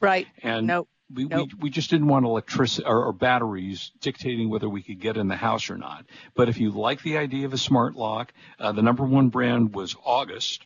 Right. 0.00 0.28
And 0.40 0.68
nope. 0.68 0.88
We, 1.12 1.24
nope. 1.24 1.48
we, 1.54 1.58
we 1.62 1.70
just 1.70 1.90
didn't 1.90 2.06
want 2.06 2.24
electricity 2.24 2.86
or, 2.86 3.06
or, 3.06 3.12
batteries 3.12 3.90
dictating 4.00 4.50
whether 4.50 4.68
we 4.68 4.82
could 4.82 5.00
get 5.00 5.16
in 5.16 5.26
the 5.26 5.36
house 5.36 5.68
or 5.68 5.76
not. 5.76 6.04
But 6.36 6.48
if 6.48 6.60
you 6.60 6.70
like 6.70 7.02
the 7.02 7.18
idea 7.18 7.44
of 7.44 7.54
a 7.54 7.58
smart 7.58 7.96
lock, 7.96 8.32
uh, 8.60 8.70
the 8.70 8.82
number 8.82 9.04
one 9.04 9.30
brand 9.30 9.74
was 9.74 9.96
August 10.04 10.64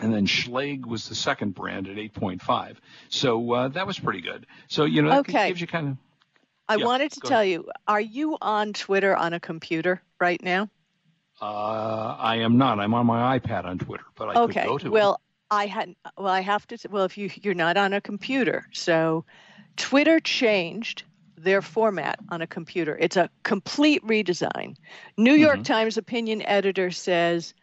and 0.00 0.12
then 0.12 0.26
Schlage 0.26 0.86
was 0.86 1.08
the 1.08 1.14
second 1.14 1.54
brand 1.54 1.88
at 1.88 1.96
8.5. 1.96 2.76
So 3.08 3.52
uh, 3.52 3.68
that 3.68 3.86
was 3.86 3.98
pretty 3.98 4.20
good. 4.20 4.46
So 4.68 4.84
you 4.84 5.02
know 5.02 5.10
that 5.10 5.20
okay. 5.20 5.48
gives 5.48 5.60
you 5.60 5.66
kind 5.66 5.88
of. 5.88 5.96
I 6.68 6.76
yeah, 6.76 6.84
wanted 6.84 7.12
to 7.12 7.20
tell 7.20 7.40
ahead. 7.40 7.52
you: 7.52 7.70
Are 7.86 8.00
you 8.00 8.38
on 8.40 8.72
Twitter 8.72 9.14
on 9.14 9.32
a 9.32 9.40
computer 9.40 10.00
right 10.20 10.42
now? 10.42 10.70
Uh, 11.40 12.16
I 12.18 12.36
am 12.36 12.56
not. 12.56 12.78
I'm 12.78 12.94
on 12.94 13.04
my 13.04 13.38
iPad 13.38 13.64
on 13.64 13.78
Twitter, 13.78 14.04
but 14.14 14.28
I 14.28 14.42
okay. 14.42 14.60
could 14.60 14.68
go 14.68 14.78
to 14.78 14.90
well, 14.90 15.14
it. 15.14 15.20
I 15.50 15.66
had. 15.66 15.94
Well, 16.16 16.32
I 16.32 16.40
have 16.40 16.66
to. 16.68 16.78
Well, 16.90 17.04
if 17.04 17.18
you 17.18 17.30
you're 17.42 17.54
not 17.54 17.76
on 17.76 17.92
a 17.92 18.00
computer, 18.00 18.66
so 18.72 19.24
Twitter 19.76 20.20
changed 20.20 21.02
their 21.36 21.60
format 21.60 22.20
on 22.30 22.40
a 22.40 22.46
computer. 22.46 22.96
It's 22.98 23.16
a 23.16 23.28
complete 23.42 24.06
redesign. 24.06 24.76
New 25.16 25.34
York 25.34 25.56
mm-hmm. 25.56 25.62
Times 25.64 25.96
opinion 25.96 26.42
editor 26.42 26.90
says 26.90 27.54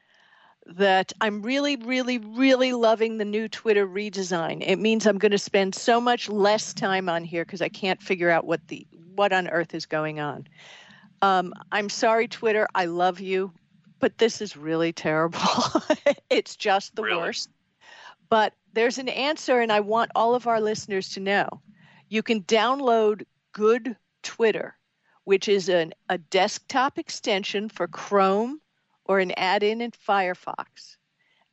that 0.66 1.14
I'm 1.22 1.42
really, 1.42 1.76
really, 1.78 2.20
really 2.20 2.74
loving 2.74 3.18
the 3.18 3.26
new 3.26 3.48
Twitter 3.48 3.88
redesign. 3.88 4.64
It 4.66 4.78
means 4.78 5.06
I'm 5.06 5.18
going 5.18 5.32
to 5.32 5.38
spend 5.38 5.74
so 5.74 6.00
much 6.00 6.30
less 6.30 6.74
time 6.74 7.10
on 7.10 7.24
here 7.24 7.44
because 7.46 7.62
I 7.62 7.70
can't 7.70 8.02
figure 8.02 8.30
out 8.30 8.46
what 8.46 8.68
the 8.68 8.86
what 9.16 9.34
on 9.34 9.48
earth 9.50 9.74
is 9.74 9.86
going 9.86 10.20
on. 10.20 10.48
Um, 11.22 11.54
I'm 11.72 11.90
sorry, 11.90 12.28
Twitter. 12.28 12.68
I 12.76 12.86
love 12.86 13.20
you, 13.20 13.52
but 14.00 14.18
this 14.18 14.42
is 14.42 14.56
really 14.56 14.94
terrible. 14.94 15.40
it's 16.30 16.56
just 16.56 16.96
the 16.96 17.04
really? 17.04 17.18
worst. 17.18 17.50
But 18.30 18.54
there's 18.74 19.00
an 19.00 19.10
answer, 19.10 19.60
and 19.60 19.72
I 19.72 19.80
want 19.80 20.12
all 20.16 20.36
of 20.36 20.48
our 20.48 20.62
listeners 20.62 21.10
to 21.10 21.20
know. 21.20 21.48
You 22.10 22.24
can 22.24 22.44
download 22.44 23.26
Good 23.52 23.98
Twitter, 24.24 24.78
which 25.24 25.50
is 25.50 25.68
an, 25.68 25.94
a 26.08 26.18
desktop 26.18 26.98
extension 26.98 27.70
for 27.70 27.88
Chrome 27.88 28.62
or 29.10 29.20
an 29.20 29.34
add 29.36 29.64
in 29.64 29.82
in 29.82 29.92
Firefox, 29.92 30.96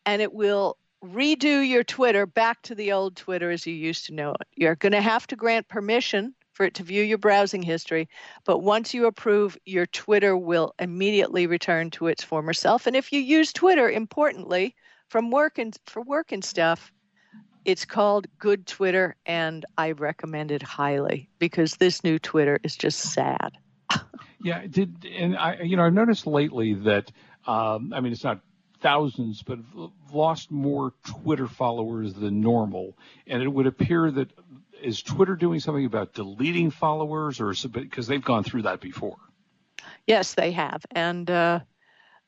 and 0.05 0.21
it 0.21 0.33
will 0.33 0.77
redo 1.03 1.67
your 1.67 1.83
Twitter 1.83 2.27
back 2.27 2.61
to 2.63 2.75
the 2.75 2.93
old 2.93 3.17
Twitter 3.17 3.51
as 3.51 3.67
you 3.67 3.75
used 3.75 4.07
to 4.07 4.15
know 4.15 4.33
it. 4.33 4.47
You're 4.55 4.77
going 4.77 4.93
to 4.93 5.01
have 5.01 5.27
to 5.29 5.37
grant 5.37 5.67
permission 5.67 6.35
for 6.53 6.67
it 6.67 6.75
to 6.75 6.83
view 6.83 7.03
your 7.03 7.19
browsing 7.19 7.63
history. 7.63 8.09
But 8.45 8.59
once 8.59 8.93
you 8.93 9.07
approve, 9.07 9.57
your 9.65 9.87
Twitter 9.87 10.37
will 10.37 10.75
immediately 10.79 11.47
return 11.47 11.91
to 11.93 12.09
its 12.09 12.23
former 12.23 12.53
self. 12.53 12.87
And 12.87 12.95
if 12.95 13.11
you 13.11 13.21
use 13.21 13.53
Twitter, 13.53 13.91
importantly, 13.91 14.75
from 15.09 15.31
work 15.31 15.59
and 15.59 15.75
for 15.87 16.03
work 16.03 16.33
and 16.33 16.45
stuff, 16.45 16.93
it's 17.65 17.85
called 17.85 18.27
Good 18.39 18.67
Twitter, 18.67 19.17
and 19.25 19.65
I 19.77 19.93
recommend 19.93 20.53
it 20.53 20.63
highly 20.63 21.29
because 21.39 21.77
this 21.77 22.05
new 22.05 22.19
Twitter 22.19 22.61
is 22.63 22.77
just 22.77 23.01
sad. 23.01 23.53
yeah, 24.43 24.67
did 24.69 25.05
and 25.05 25.37
I 25.37 25.61
you 25.63 25.77
know 25.77 25.85
I've 25.85 25.93
noticed 25.93 26.27
lately 26.27 26.75
that 26.75 27.11
um, 27.47 27.93
I 27.95 28.01
mean 28.01 28.13
it's 28.13 28.25
not 28.25 28.41
thousands, 28.81 29.43
but 29.43 29.59
lost 30.13 30.51
more 30.51 30.93
Twitter 31.05 31.47
followers 31.47 32.15
than 32.15 32.41
normal, 32.41 32.97
and 33.27 33.43
it 33.43 33.49
would 33.49 33.67
appear 33.67 34.11
that 34.11 34.31
is 34.83 35.03
Twitter 35.03 35.37
doing 35.37 35.61
something 35.61 35.87
about 35.87 36.13
deleting 36.13 36.71
followers, 36.71 37.41
or 37.41 37.55
because 37.71 38.07
they've 38.07 38.25
gone 38.25 38.45
through 38.45 38.63
that 38.63 38.81
before? 38.81 39.17
Yes, 40.07 40.35
they 40.35 40.53
have, 40.53 40.85
and 40.93 41.31
uh, 41.31 41.61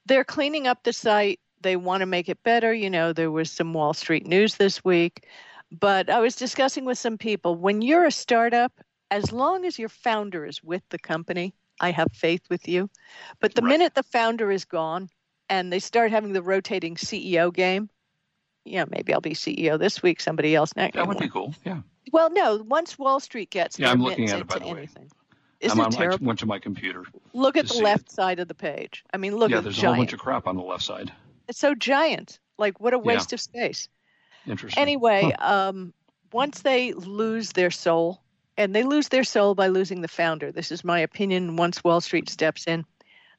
they're 0.06 0.24
cleaning 0.24 0.66
up 0.66 0.82
the 0.82 0.92
site. 0.92 1.40
They 1.60 1.76
want 1.76 2.00
to 2.00 2.06
make 2.06 2.28
it 2.28 2.42
better. 2.42 2.72
You 2.72 2.90
know, 2.90 3.12
there 3.12 3.30
was 3.30 3.50
some 3.50 3.74
Wall 3.74 3.92
Street 3.94 4.26
news 4.26 4.56
this 4.56 4.84
week, 4.84 5.26
but 5.70 6.08
I 6.08 6.20
was 6.20 6.36
discussing 6.36 6.84
with 6.84 6.98
some 6.98 7.18
people 7.18 7.56
when 7.56 7.82
you're 7.82 8.06
a 8.06 8.12
startup, 8.12 8.72
as 9.10 9.32
long 9.32 9.64
as 9.64 9.78
your 9.78 9.88
founder 9.88 10.46
is 10.46 10.62
with 10.62 10.82
the 10.90 10.98
company, 10.98 11.54
I 11.80 11.90
have 11.90 12.08
faith 12.12 12.42
with 12.50 12.68
you. 12.68 12.90
But 13.40 13.54
the 13.54 13.62
right. 13.62 13.68
minute 13.68 13.94
the 13.94 14.02
founder 14.02 14.50
is 14.50 14.64
gone 14.64 15.08
and 15.48 15.72
they 15.72 15.78
start 15.78 16.10
having 16.10 16.32
the 16.32 16.42
rotating 16.42 16.96
CEO 16.96 17.52
game, 17.52 17.88
yeah, 18.64 18.84
maybe 18.90 19.14
I'll 19.14 19.20
be 19.20 19.34
CEO 19.34 19.78
this 19.78 20.02
week, 20.02 20.20
somebody 20.20 20.54
else 20.54 20.74
next. 20.76 20.96
That 20.96 21.06
would 21.06 21.18
be 21.18 21.28
cool. 21.28 21.54
Yeah. 21.64 21.80
Well, 22.12 22.30
no. 22.30 22.56
Once 22.56 22.98
Wall 22.98 23.20
Street 23.20 23.50
gets 23.50 23.78
yeah, 23.78 23.90
I'm 23.90 24.02
looking 24.02 24.30
at 24.30 24.40
it 24.40 24.46
by 24.46 24.58
the 24.58 24.66
anything. 24.66 25.04
way. 25.04 25.08
Isn't 25.60 25.80
I'm 25.80 25.86
it 25.86 25.92
terrible? 25.92 26.24
I 26.24 26.26
went 26.26 26.38
to 26.40 26.46
my 26.46 26.58
computer. 26.58 27.04
Look 27.32 27.56
at 27.56 27.68
the 27.68 27.78
left 27.78 28.08
it. 28.08 28.12
side 28.12 28.38
of 28.38 28.48
the 28.48 28.54
page. 28.54 29.04
I 29.12 29.16
mean, 29.16 29.36
look. 29.36 29.50
At 29.50 29.54
the. 29.54 29.56
Yeah, 29.56 29.60
there's 29.62 29.76
giant. 29.76 29.84
a 29.84 29.88
whole 29.96 30.02
bunch 30.02 30.12
of 30.12 30.18
crap 30.20 30.46
on 30.46 30.56
the 30.56 30.62
left 30.62 30.84
side. 30.84 31.12
It's 31.48 31.58
so 31.58 31.74
giant. 31.74 32.38
Like, 32.58 32.80
what 32.80 32.94
a 32.94 32.98
waste 32.98 33.32
yeah. 33.32 33.36
of 33.36 33.40
space. 33.40 33.88
Interesting. 34.46 34.80
Anyway, 34.80 35.32
huh. 35.38 35.68
um, 35.70 35.92
once 36.32 36.62
they 36.62 36.92
lose 36.92 37.52
their 37.52 37.70
soul, 37.70 38.22
and 38.58 38.74
they 38.74 38.82
lose 38.82 39.08
their 39.08 39.24
soul 39.24 39.54
by 39.54 39.68
losing 39.68 40.00
the 40.02 40.08
founder. 40.08 40.50
This 40.50 40.72
is 40.72 40.84
my 40.84 40.98
opinion. 40.98 41.56
Once 41.56 41.82
Wall 41.82 42.00
Street 42.00 42.28
steps 42.28 42.66
in, 42.66 42.84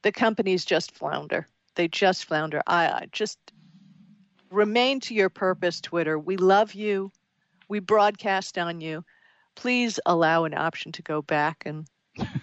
the 0.02 0.14
companies 0.14 0.64
just 0.64 0.94
flounder. 0.94 1.46
They 1.76 1.90
just 1.90 2.26
flounder. 2.26 2.64
I, 2.66 2.88
I 2.88 3.08
just 3.12 3.38
remain 4.50 5.02
to 5.02 5.14
your 5.14 5.30
purpose, 5.30 5.82
Twitter. 5.82 6.18
We 6.18 6.38
love 6.38 6.74
you. 6.74 7.12
We 7.68 7.80
broadcast 7.80 8.58
on 8.58 8.80
you. 8.80 9.04
Please 9.56 10.00
allow 10.06 10.46
an 10.46 10.54
option 10.54 10.94
to 10.94 11.02
go 11.02 11.22
back 11.22 11.64
and 11.66 11.86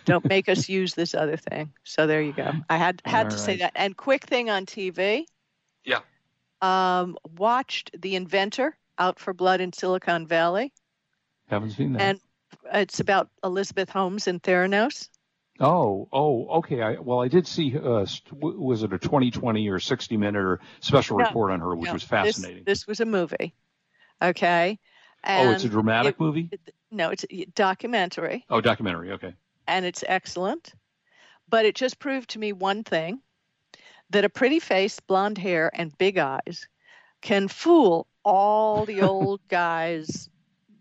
don't 0.04 0.24
make 0.28 0.50
us 0.50 0.68
use 0.68 0.94
this 0.94 1.14
other 1.14 1.38
thing. 1.38 1.72
So 1.82 2.06
there 2.06 2.20
you 2.20 2.34
go. 2.34 2.52
I 2.68 2.76
had 2.76 3.00
had 3.06 3.24
All 3.24 3.30
to 3.30 3.36
right. 3.36 3.44
say 3.44 3.56
that. 3.56 3.72
And 3.74 3.96
quick 3.96 4.24
thing 4.24 4.50
on 4.50 4.66
TV. 4.66 5.24
Yeah. 5.82 6.00
Um, 6.60 7.16
watched 7.38 7.90
The 7.98 8.16
Inventor 8.16 8.76
out 8.98 9.18
for 9.18 9.32
Blood 9.32 9.62
in 9.62 9.72
Silicon 9.72 10.26
Valley. 10.26 10.74
Haven't 11.48 11.70
seen 11.70 11.94
that. 11.94 12.02
And 12.02 12.20
it's 12.72 13.00
about 13.00 13.28
Elizabeth 13.44 13.88
Holmes 13.88 14.26
and 14.26 14.42
Theranos. 14.42 15.08
Oh, 15.58 16.08
oh, 16.12 16.48
okay. 16.58 16.82
I, 16.82 16.92
well, 16.94 17.22
I 17.22 17.28
did 17.28 17.46
see. 17.46 17.76
Uh, 17.76 18.06
was 18.32 18.82
it 18.82 18.92
a 18.92 18.98
2020 18.98 19.68
or 19.68 19.78
60 19.78 20.16
minute 20.16 20.42
or 20.42 20.60
special 20.80 21.18
no, 21.18 21.24
report 21.24 21.52
on 21.52 21.60
her, 21.60 21.74
which 21.74 21.86
no, 21.86 21.94
was 21.94 22.02
fascinating. 22.02 22.64
This, 22.64 22.80
this, 22.80 22.86
was 22.86 23.00
a 23.00 23.06
movie. 23.06 23.54
Okay. 24.20 24.78
And 25.24 25.48
oh, 25.48 25.52
it's 25.52 25.64
a 25.64 25.68
dramatic 25.68 26.16
it, 26.16 26.20
movie. 26.20 26.48
It, 26.52 26.74
no, 26.90 27.10
it's 27.10 27.24
a 27.30 27.44
documentary. 27.54 28.44
Oh, 28.50 28.60
documentary. 28.60 29.12
Okay. 29.12 29.34
And 29.66 29.84
it's 29.84 30.04
excellent, 30.06 30.72
but 31.48 31.64
it 31.64 31.74
just 31.74 31.98
proved 31.98 32.30
to 32.30 32.38
me 32.38 32.52
one 32.52 32.84
thing: 32.84 33.20
that 34.10 34.24
a 34.24 34.28
pretty 34.28 34.60
face, 34.60 35.00
blonde 35.00 35.38
hair, 35.38 35.70
and 35.74 35.96
big 35.98 36.18
eyes 36.18 36.68
can 37.22 37.48
fool 37.48 38.06
all 38.24 38.84
the 38.84 39.02
old 39.02 39.40
guys. 39.48 40.28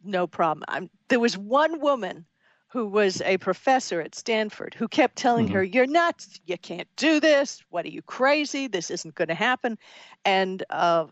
No 0.05 0.27
problem. 0.27 0.63
I'm, 0.67 0.89
there 1.09 1.19
was 1.19 1.37
one 1.37 1.79
woman 1.81 2.25
who 2.67 2.87
was 2.87 3.21
a 3.21 3.37
professor 3.37 4.01
at 4.01 4.15
Stanford, 4.15 4.73
who 4.73 4.87
kept 4.87 5.15
telling 5.15 5.45
mm-hmm. 5.45 5.55
her, 5.55 5.63
You're 5.63 5.87
nuts. 5.87 6.39
You 6.45 6.57
can't 6.57 6.87
do 6.97 7.19
this. 7.19 7.63
What 7.69 7.85
are 7.85 7.89
you 7.89 8.01
crazy? 8.01 8.67
This 8.67 8.91
isn't 8.91 9.15
going 9.15 9.29
to 9.29 9.33
happen. 9.33 9.77
And 10.25 10.63
uh, 10.69 11.05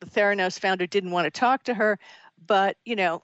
the 0.00 0.06
Theranos 0.06 0.58
founder 0.58 0.86
didn't 0.86 1.10
want 1.10 1.26
to 1.26 1.30
talk 1.30 1.64
to 1.64 1.74
her. 1.74 1.98
But, 2.46 2.76
you 2.84 2.96
know, 2.96 3.22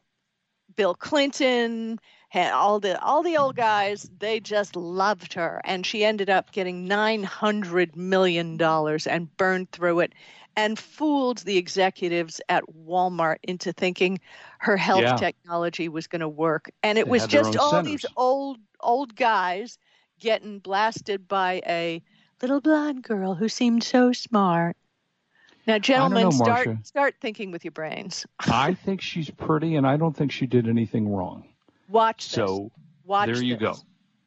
Bill 0.77 0.95
Clinton, 0.95 1.99
all 2.35 2.81
the 2.81 3.01
all 3.03 3.23
the 3.23 3.37
old 3.37 3.57
guys, 3.57 4.11
they 4.19 4.41
just 4.41 4.77
loved 4.77 5.35
her, 5.35 5.61
and 5.65 5.87
she 5.87 6.05
ended 6.05 6.29
up 6.29 6.53
getting 6.53 6.87
nine 6.87 7.23
hundred 7.23 7.97
million 7.97 8.57
dollars 8.57 9.07
and 9.07 9.35
burned 9.37 9.71
through 9.73 10.01
it 10.01 10.13
and 10.59 10.79
fooled 10.79 11.39
the 11.39 11.57
executives 11.57 12.41
at 12.49 12.65
Walmart 12.85 13.37
into 13.45 13.73
thinking 13.73 14.19
her 14.59 14.77
health 14.77 15.03
yeah. 15.03 15.17
technology 15.17 15.89
was 15.89 16.09
going 16.09 16.21
to 16.21 16.29
work. 16.29 16.69
And 16.83 16.99
it 16.99 17.05
they 17.05 17.11
was 17.13 17.29
just 17.29 17.57
all 17.57 17.71
centers. 17.71 17.87
these 17.87 18.07
old 18.17 18.59
old 18.81 19.15
guys 19.15 19.79
getting 20.19 20.59
blasted 20.59 21.29
by 21.29 21.63
a 21.67 22.03
little 22.43 22.61
blonde 22.61 23.05
girl 23.05 23.35
who 23.35 23.49
seemed 23.49 23.85
so 23.85 24.13
smart. 24.13 24.77
Now, 25.67 25.79
gentlemen, 25.79 26.25
know, 26.25 26.31
start 26.31 26.87
start 26.87 27.15
thinking 27.21 27.53
with 27.53 27.65
your 27.65 27.73
brains. 27.73 28.27
I 28.41 28.75
think 28.75 29.01
she's 29.01 29.31
pretty, 29.31 29.77
and 29.77 29.87
I 29.87 29.97
don't 29.97 30.17
think 30.17 30.33
she 30.33 30.47
did 30.47 30.67
anything 30.69 31.09
wrong. 31.09 31.45
Watch 31.89 32.27
this. 32.27 32.35
So 32.35 32.71
Watch 33.05 33.27
there 33.27 33.43
you 33.43 33.57
this. 33.57 33.63
go. 33.63 33.75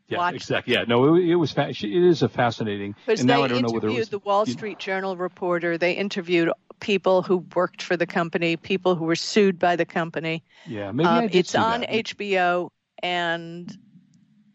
Yeah, 0.08 0.18
Watch 0.18 0.36
exactly. 0.36 0.74
Yeah, 0.74 0.84
no, 0.88 1.16
it, 1.16 1.24
it 1.30 1.36
was. 1.36 1.52
Fa- 1.52 1.70
it 1.70 1.84
is 1.84 2.22
a 2.22 2.28
fascinating. 2.28 2.96
Because 3.06 3.26
they 3.26 3.34
I 3.34 3.48
don't 3.48 3.62
know 3.62 3.70
interviewed 3.70 4.00
was, 4.00 4.10
the 4.10 4.20
Wall 4.20 4.46
Street 4.46 4.78
Journal 4.78 5.16
reporter. 5.16 5.78
They 5.78 5.94
interviewed 5.94 6.52
people 6.82 7.22
who 7.22 7.46
worked 7.56 7.82
for 7.82 7.96
the 7.96 8.06
company, 8.06 8.58
people 8.58 8.96
who 8.96 9.06
were 9.06 9.16
sued 9.16 9.58
by 9.58 9.78
the 9.78 9.86
company. 9.86 10.44
Yeah, 10.68 10.92
maybe 10.92 11.08
um, 11.08 11.30
It's 11.32 11.56
on 11.56 11.82
that. 11.82 11.90
HBO, 11.90 12.72
and 13.02 13.78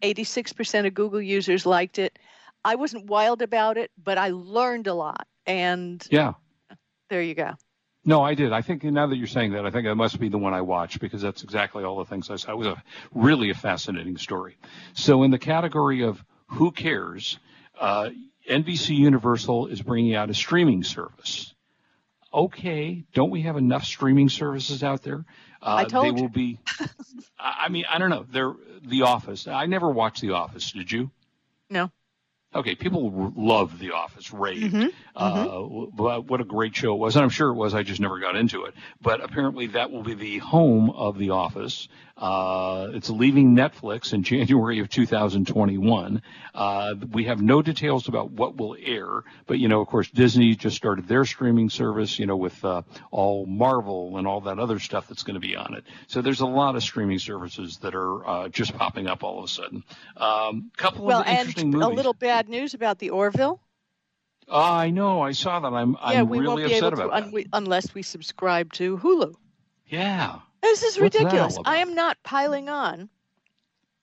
86% 0.02 0.86
of 0.86 0.94
Google 0.94 1.22
users 1.22 1.64
liked 1.64 1.98
it. 1.98 2.18
I 2.64 2.74
wasn't 2.74 3.06
wild 3.06 3.42
about 3.42 3.78
it, 3.78 3.90
but 4.02 4.18
I 4.18 4.30
learned 4.30 4.88
a 4.88 4.94
lot. 4.94 5.26
And 5.46 6.04
yeah, 6.10 6.34
there 7.08 7.22
you 7.22 7.34
go. 7.34 7.52
No, 8.08 8.22
I 8.22 8.34
did. 8.34 8.52
I 8.52 8.62
think 8.62 8.84
now 8.84 9.08
that 9.08 9.16
you're 9.16 9.26
saying 9.26 9.52
that, 9.52 9.66
I 9.66 9.70
think 9.72 9.84
that 9.84 9.96
must 9.96 10.20
be 10.20 10.28
the 10.28 10.38
one 10.38 10.54
I 10.54 10.60
watched 10.60 11.00
because 11.00 11.20
that's 11.20 11.42
exactly 11.42 11.82
all 11.82 11.98
the 11.98 12.04
things 12.04 12.30
I 12.30 12.36
saw. 12.36 12.52
It 12.52 12.56
was 12.56 12.68
a 12.68 12.82
really 13.12 13.50
a 13.50 13.54
fascinating 13.54 14.16
story. 14.16 14.56
So, 14.94 15.24
in 15.24 15.32
the 15.32 15.40
category 15.40 16.04
of 16.04 16.24
who 16.46 16.70
cares, 16.70 17.40
uh, 17.78 18.10
NBC 18.48 18.96
Universal 18.96 19.66
is 19.66 19.82
bringing 19.82 20.14
out 20.14 20.30
a 20.30 20.34
streaming 20.34 20.84
service. 20.84 21.52
Okay, 22.32 23.04
don't 23.12 23.30
we 23.30 23.42
have 23.42 23.56
enough 23.56 23.84
streaming 23.84 24.28
services 24.28 24.84
out 24.84 25.02
there? 25.02 25.24
Uh, 25.60 25.74
I 25.78 25.84
told 25.84 26.06
they 26.06 26.10
will 26.12 26.22
you. 26.22 26.28
be. 26.28 26.60
I 27.40 27.68
mean, 27.70 27.86
I 27.90 27.98
don't 27.98 28.10
know. 28.10 28.24
They're 28.30 28.54
The 28.82 29.02
Office. 29.02 29.48
I 29.48 29.66
never 29.66 29.90
watched 29.90 30.20
The 30.20 30.30
Office. 30.30 30.70
Did 30.70 30.92
you? 30.92 31.10
No. 31.70 31.90
Okay, 32.56 32.74
people 32.74 33.32
love 33.36 33.78
The 33.78 33.92
Office, 33.92 34.32
raved. 34.32 34.74
Mm-hmm. 34.74 34.88
Uh, 35.14 36.20
what 36.20 36.40
a 36.40 36.44
great 36.44 36.74
show 36.74 36.94
it 36.94 36.98
was. 36.98 37.16
And 37.16 37.22
I'm 37.22 37.30
sure 37.30 37.50
it 37.50 37.54
was. 37.54 37.74
I 37.74 37.82
just 37.82 38.00
never 38.00 38.18
got 38.18 38.36
into 38.36 38.64
it. 38.64 38.74
But 39.00 39.22
apparently, 39.22 39.68
that 39.68 39.90
will 39.90 40.02
be 40.02 40.14
the 40.14 40.38
home 40.38 40.90
of 40.90 41.18
The 41.18 41.30
Office. 41.30 41.88
Uh, 42.16 42.88
it's 42.94 43.10
leaving 43.10 43.54
Netflix 43.54 44.14
in 44.14 44.22
January 44.22 44.78
of 44.78 44.88
2021. 44.88 46.22
Uh, 46.54 46.94
we 47.12 47.24
have 47.24 47.42
no 47.42 47.60
details 47.60 48.08
about 48.08 48.30
what 48.30 48.56
will 48.56 48.74
air, 48.82 49.22
but 49.46 49.58
you 49.58 49.68
know, 49.68 49.82
of 49.82 49.88
course, 49.88 50.10
Disney 50.10 50.54
just 50.54 50.76
started 50.76 51.06
their 51.06 51.26
streaming 51.26 51.68
service, 51.68 52.18
you 52.18 52.24
know, 52.24 52.36
with 52.36 52.64
uh, 52.64 52.82
all 53.10 53.44
Marvel 53.44 54.16
and 54.16 54.26
all 54.26 54.40
that 54.42 54.58
other 54.58 54.78
stuff 54.78 55.08
that's 55.08 55.24
going 55.24 55.34
to 55.34 55.40
be 55.40 55.56
on 55.56 55.74
it. 55.74 55.84
So 56.06 56.22
there's 56.22 56.40
a 56.40 56.46
lot 56.46 56.74
of 56.74 56.82
streaming 56.82 57.18
services 57.18 57.78
that 57.78 57.94
are 57.94 58.26
uh, 58.26 58.48
just 58.48 58.74
popping 58.74 59.06
up 59.06 59.22
all 59.22 59.38
of 59.38 59.44
a 59.44 59.48
sudden. 59.48 59.84
Um, 60.16 60.70
couple 60.76 61.04
well, 61.04 61.20
of 61.20 61.26
interesting 61.26 61.64
and 61.64 61.72
movies. 61.74 61.86
a 61.86 61.90
little 61.90 62.14
bad 62.46 62.50
news 62.50 62.74
about 62.74 62.98
the 62.98 63.10
Orville. 63.10 63.60
Uh, 64.48 64.72
I 64.72 64.90
know. 64.90 65.22
I 65.22 65.32
saw 65.32 65.58
that. 65.60 65.72
I'm. 65.72 65.92
yeah, 65.92 66.20
I'm 66.20 66.28
we 66.28 66.38
really 66.38 66.48
won't 66.48 66.58
be 66.58 66.64
upset 66.64 66.78
able 66.78 66.96
to 66.96 67.04
about 67.04 67.22
un- 67.24 67.32
we, 67.32 67.46
unless 67.52 67.94
we 67.94 68.02
subscribe 68.02 68.72
to 68.74 68.98
Hulu. 68.98 69.34
Yeah. 69.88 70.38
This 70.62 70.82
is 70.82 70.98
What's 70.98 71.16
ridiculous. 71.16 71.58
I 71.64 71.78
am 71.78 71.94
not 71.94 72.16
piling 72.22 72.68
on 72.68 73.08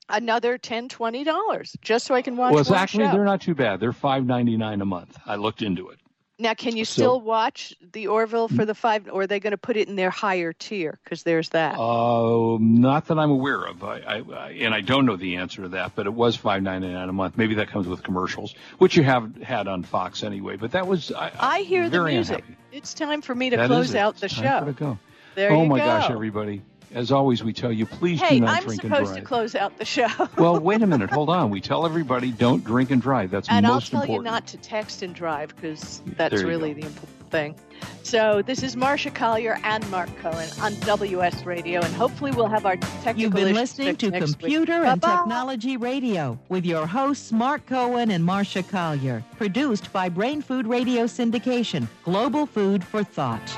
another 0.10 0.58
10 0.58 0.90
20 0.90 1.24
dollars 1.24 1.76
just 1.82 2.06
so 2.06 2.14
I 2.14 2.22
can 2.22 2.36
watch 2.36 2.52
Well, 2.52 2.60
it's 2.62 2.72
actually 2.72 3.06
show. 3.06 3.14
they're 3.14 3.24
not 3.26 3.42
too 3.42 3.56
bad. 3.56 3.80
They're 3.80 3.94
five 3.94 4.26
ninety 4.26 4.58
nine 4.58 4.82
a 4.82 4.86
month. 4.86 5.18
I 5.26 5.36
looked 5.36 5.62
into 5.62 5.90
it. 5.90 6.00
Now, 6.40 6.56
can 6.56 6.76
you 6.76 6.84
So- 6.84 6.94
still 6.94 7.22
watch 7.22 7.76
the 7.94 8.08
Orville 8.08 8.48
for 8.48 8.66
the 8.66 8.74
five, 8.74 9.08
or 9.12 9.22
are 9.22 9.28
they 9.28 9.40
going 9.40 9.52
to 9.52 9.58
put 9.58 9.78
it 9.78 9.88
in 9.88 9.96
their 9.96 10.10
higher 10.10 10.52
tier? 10.52 11.00
Because 11.04 11.22
there's 11.24 11.50
that. 11.50 11.76
Uh, 11.78 12.58
not 12.60 13.06
that 13.08 13.20
I'm 13.20 13.30
aware 13.30 13.64
of. 13.64 13.84
I, 13.84 14.00
I, 14.00 14.24
I 14.36 14.50
and 14.62 14.74
I 14.74 14.82
don't 14.82 15.06
know 15.06 15.16
the 15.16 15.36
answer 15.38 15.62
to 15.62 15.70
that, 15.70 15.92
but 15.96 16.08
it 16.08 16.14
was 16.14 16.36
five 16.36 16.64
ninety 16.64 16.88
nine 16.88 17.08
a 17.08 17.14
month. 17.14 17.38
Maybe 17.38 17.54
that 17.56 17.68
comes 17.68 17.88
with 17.88 18.02
commercials, 18.02 18.56
which 18.80 18.98
you 18.98 19.04
have 19.04 19.36
had 19.44 19.68
on 19.68 19.84
Fox 19.84 20.24
anyway. 20.24 20.56
But 20.58 20.72
that 20.72 20.88
was 20.88 21.12
I, 21.12 21.32
I 21.40 21.60
hear 21.62 21.88
the 21.88 22.04
music. 22.04 22.40
unhappy. 22.40 22.58
It's 22.72 22.96
time 22.96 23.22
for 23.22 23.36
me 23.36 23.52
to 23.52 23.58
That 23.58 23.68
close 23.68 23.94
out 23.94 24.18
the 24.18 24.26
It's 24.26 24.36
time 24.36 24.44
for 24.44 24.66
show. 24.66 24.66
to 24.66 24.80
go. 24.96 25.00
There 25.36 25.52
you 25.52 25.56
go. 25.56 25.62
oh 25.62 25.66
my 25.66 25.78
go. 25.80 25.86
gosh, 25.86 26.10
everybody! 26.10 26.64
As 26.94 27.12
always, 27.12 27.44
we 27.44 27.54
tell 27.54 27.72
you, 27.72 27.86
please 27.86 28.22
hey, 28.22 28.40
do 28.40 28.46
not 28.46 28.58
I'm 28.58 28.64
drink 28.64 28.84
and 28.84 28.90
drive. 28.92 29.02
I'm 29.02 29.06
supposed 29.08 29.20
to 29.20 29.26
close 29.26 29.56
out 29.56 29.78
the 29.78 29.86
show. 29.86 30.08
well, 30.38 30.60
wait 30.60 30.82
a 30.82 30.88
minute. 30.88 31.10
Hold 31.10 31.30
on. 31.30 31.50
We 31.50 31.62
tell 31.62 31.86
everybody 31.86 32.32
don't 32.32 32.64
drink 32.64 32.92
and 32.92 33.02
drive. 33.02 33.32
That's 33.32 33.50
and 33.50 33.66
I'll 33.66 33.76
most 33.76 33.92
tell 33.92 34.02
important. 34.02 34.26
you 34.26 34.32
not 34.32 34.48
to 34.48 34.58
text 34.58 35.02
and 35.02 35.14
drive 35.14 35.56
because 35.56 36.02
that's 36.18 36.44
really 36.44 36.74
go. 36.74 36.82
the 36.82 36.88
important 36.88 37.24
thing. 37.34 37.56
So 38.04 38.44
this 38.44 38.62
is 38.62 38.76
Marsha 38.76 39.14
Collier 39.14 39.60
and 39.64 39.90
Mark 39.90 40.10
Cohen 40.20 40.48
on 40.62 40.80
WS 40.82 41.46
Radio, 41.46 41.82
and 41.82 41.94
hopefully 41.96 42.32
we'll 42.32 42.48
have 42.48 42.66
our 42.66 42.78
technical 42.78 43.22
You've 43.22 43.34
been 43.34 43.56
listening 43.56 43.96
to 43.98 44.12
next 44.12 44.28
week. 44.28 44.40
Computer 44.40 44.84
and 44.84 45.02
Bye-bye. 45.02 45.18
Technology 45.18 45.76
Radio 45.78 46.38
with 46.50 46.64
your 46.64 46.86
hosts 46.86 47.32
Mark 47.32 47.66
Cohen 47.66 48.12
and 48.12 48.24
Marsha 48.24 48.68
Collier. 48.70 49.24
Produced 49.38 49.92
by 49.92 50.10
Brain 50.10 50.44
Food 50.44 50.68
Radio 50.68 51.06
Syndication, 51.06 51.88
Global 52.04 52.46
Food 52.46 52.84
for 52.84 53.04
Thought. 53.04 53.58